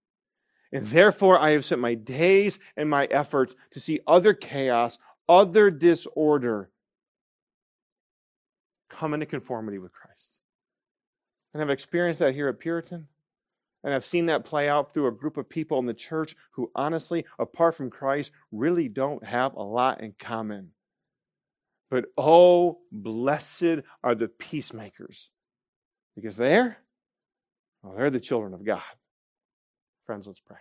And 0.74 0.86
therefore, 0.86 1.39
I 1.39 1.51
have 1.51 1.64
spent 1.64 1.80
my 1.80 1.93
days 1.93 2.60
and 2.76 2.89
my 2.89 3.05
efforts 3.05 3.55
to 3.72 3.80
see 3.80 4.01
other 4.05 4.34
chaos, 4.34 4.99
other 5.30 5.72
disorder 5.72 6.70
come 8.89 9.14
into 9.14 9.26
conformity 9.26 9.78
with 9.78 9.93
Christ. 9.93 10.39
And 11.53 11.62
I've 11.62 11.70
experienced 11.70 12.20
that 12.20 12.34
here 12.34 12.49
at 12.49 12.60
Puritan. 12.60 13.08
And 13.88 13.94
I've 13.94 14.04
seen 14.04 14.26
that 14.26 14.44
play 14.44 14.68
out 14.68 14.94
through 14.94 15.08
a 15.08 15.14
group 15.14 15.38
of 15.38 15.48
people 15.48 15.80
in 15.80 15.86
the 15.86 15.94
church 15.94 16.36
who, 16.52 16.70
honestly, 16.76 17.24
apart 17.40 17.74
from 17.74 17.90
Christ, 17.90 18.34
really 18.52 18.90
don't 18.90 19.24
have 19.24 19.54
a 19.54 19.64
lot 19.64 20.02
in 20.02 20.14
common. 20.20 20.72
But 21.90 22.08
oh, 22.18 22.80
blessed 22.92 23.84
are 24.04 24.14
the 24.14 24.28
peacemakers, 24.28 25.30
because 26.16 26.36
they're, 26.36 26.80
well, 27.82 27.94
they're 27.96 28.10
the 28.10 28.20
children 28.20 28.54
of 28.54 28.66
God. 28.66 28.82
Friends, 30.06 30.28
let's 30.28 30.42
pray. 30.42 30.58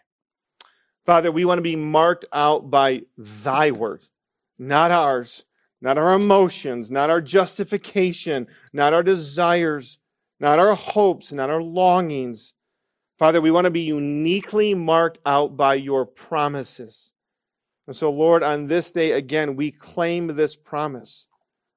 Father, 1.05 1.33
we 1.33 1.45
want 1.45 1.59
to 1.59 1.63
be 1.63 1.75
marked 1.75 2.27
out 2.33 2.71
by 2.71 3.03
thy 3.19 3.73
word, 3.73 4.05
not 4.57 4.93
ours, 4.93 5.45
not 5.81 5.99
our 5.99 6.15
emotions, 6.15 6.93
not 6.93 7.11
our 7.11 7.21
justification, 7.21 8.47
not 8.73 8.95
our 8.95 9.03
desires, 9.03 9.99
not 10.39 10.61
our 10.61 10.77
hopes, 10.77 11.33
not 11.33 11.51
our 11.51 11.61
longings 11.61 12.53
Father, 13.19 13.41
we 13.41 13.51
want 13.51 13.65
to 13.65 13.71
be 13.71 13.81
uniquely 13.81 14.75
marked 14.75 15.19
out 15.25 15.57
by 15.57 15.75
your 15.75 16.05
promises. 16.05 17.13
And 17.87 17.97
so, 17.97 18.11
Lord, 18.11 18.43
on 18.43 18.67
this 18.67 18.91
day, 18.91 19.13
again, 19.13 19.57
we 19.57 19.71
claim 19.71 20.27
this 20.27 20.55
promise 20.55 21.27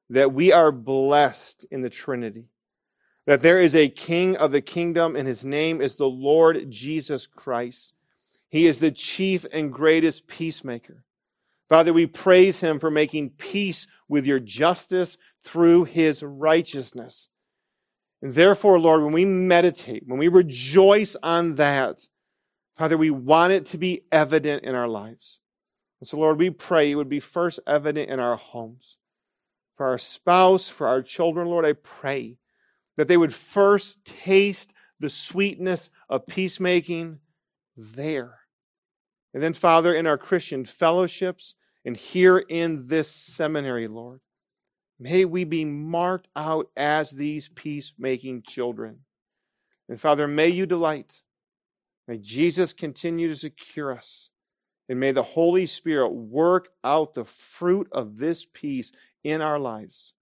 that 0.09 0.33
we 0.33 0.51
are 0.51 0.71
blessed 0.71 1.65
in 1.71 1.81
the 1.81 1.89
Trinity, 1.89 2.45
that 3.25 3.41
there 3.41 3.61
is 3.61 3.75
a 3.75 3.89
King 3.89 4.35
of 4.35 4.51
the 4.51 4.61
kingdom, 4.61 5.15
and 5.15 5.27
his 5.27 5.45
name 5.45 5.81
is 5.81 5.95
the 5.95 6.09
Lord 6.09 6.69
Jesus 6.69 7.27
Christ. 7.27 7.93
He 8.49 8.65
is 8.65 8.79
the 8.79 8.91
chief 8.91 9.45
and 9.53 9.71
greatest 9.71 10.27
peacemaker. 10.27 11.03
Father, 11.69 11.93
we 11.93 12.07
praise 12.07 12.61
him 12.61 12.79
for 12.79 12.89
making 12.89 13.29
peace 13.29 13.85
with 14.07 14.25
your 14.25 14.39
justice 14.39 15.17
through 15.43 15.83
his 15.85 16.23
righteousness. 16.23 17.29
And 18.21 18.33
therefore, 18.33 18.79
Lord, 18.79 19.03
when 19.03 19.13
we 19.13 19.25
meditate, 19.25 20.03
when 20.05 20.19
we 20.19 20.27
rejoice 20.27 21.15
on 21.23 21.55
that, 21.55 22.07
Father, 22.75 22.97
we 22.97 23.09
want 23.09 23.53
it 23.53 23.65
to 23.67 23.77
be 23.77 24.03
evident 24.11 24.63
in 24.63 24.75
our 24.75 24.87
lives. 24.87 25.39
And 25.99 26.07
so, 26.07 26.17
Lord, 26.17 26.37
we 26.37 26.49
pray 26.49 26.91
it 26.91 26.95
would 26.95 27.09
be 27.09 27.19
first 27.19 27.59
evident 27.67 28.09
in 28.09 28.19
our 28.19 28.35
homes. 28.35 28.97
For 29.75 29.87
our 29.87 29.97
spouse, 29.97 30.69
for 30.69 30.87
our 30.87 31.01
children, 31.01 31.47
Lord, 31.47 31.65
I 31.65 31.73
pray 31.73 32.37
that 32.97 33.07
they 33.07 33.17
would 33.17 33.33
first 33.33 34.03
taste 34.03 34.73
the 34.99 35.09
sweetness 35.09 35.89
of 36.09 36.27
peacemaking 36.27 37.19
there. 37.77 38.39
And 39.33 39.41
then, 39.41 39.53
Father, 39.53 39.93
in 39.93 40.07
our 40.07 40.17
Christian 40.17 40.65
fellowships 40.65 41.55
and 41.85 41.95
here 41.95 42.39
in 42.39 42.87
this 42.87 43.09
seminary, 43.09 43.87
Lord, 43.87 44.19
May 44.99 45.23
we 45.25 45.45
be 45.45 45.63
marked 45.63 46.27
out 46.35 46.69
as 46.75 47.11
these 47.11 47.47
peacemaking 47.47 48.43
children. 48.43 48.99
And 49.87 49.99
Father, 49.99 50.27
may 50.27 50.49
you 50.49 50.65
delight. 50.65 51.23
May 52.07 52.17
Jesus 52.17 52.73
continue 52.73 53.29
to 53.29 53.35
secure 53.35 53.93
us. 53.93 54.29
And 54.89 54.99
may 54.99 55.11
the 55.11 55.23
Holy 55.23 55.65
Spirit 55.65 56.09
work 56.09 56.69
out 56.83 57.13
the 57.13 57.23
fruit 57.23 57.87
of 57.91 58.17
this 58.17 58.45
peace 58.45 58.91
in 59.23 59.41
our 59.41 59.59
lives. 59.59 60.13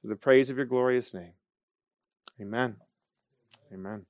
For 0.00 0.08
the 0.08 0.16
praise 0.16 0.50
of 0.50 0.56
your 0.56 0.66
glorious 0.66 1.14
name. 1.14 1.34
Amen. 2.40 2.76
Amen. 3.72 4.06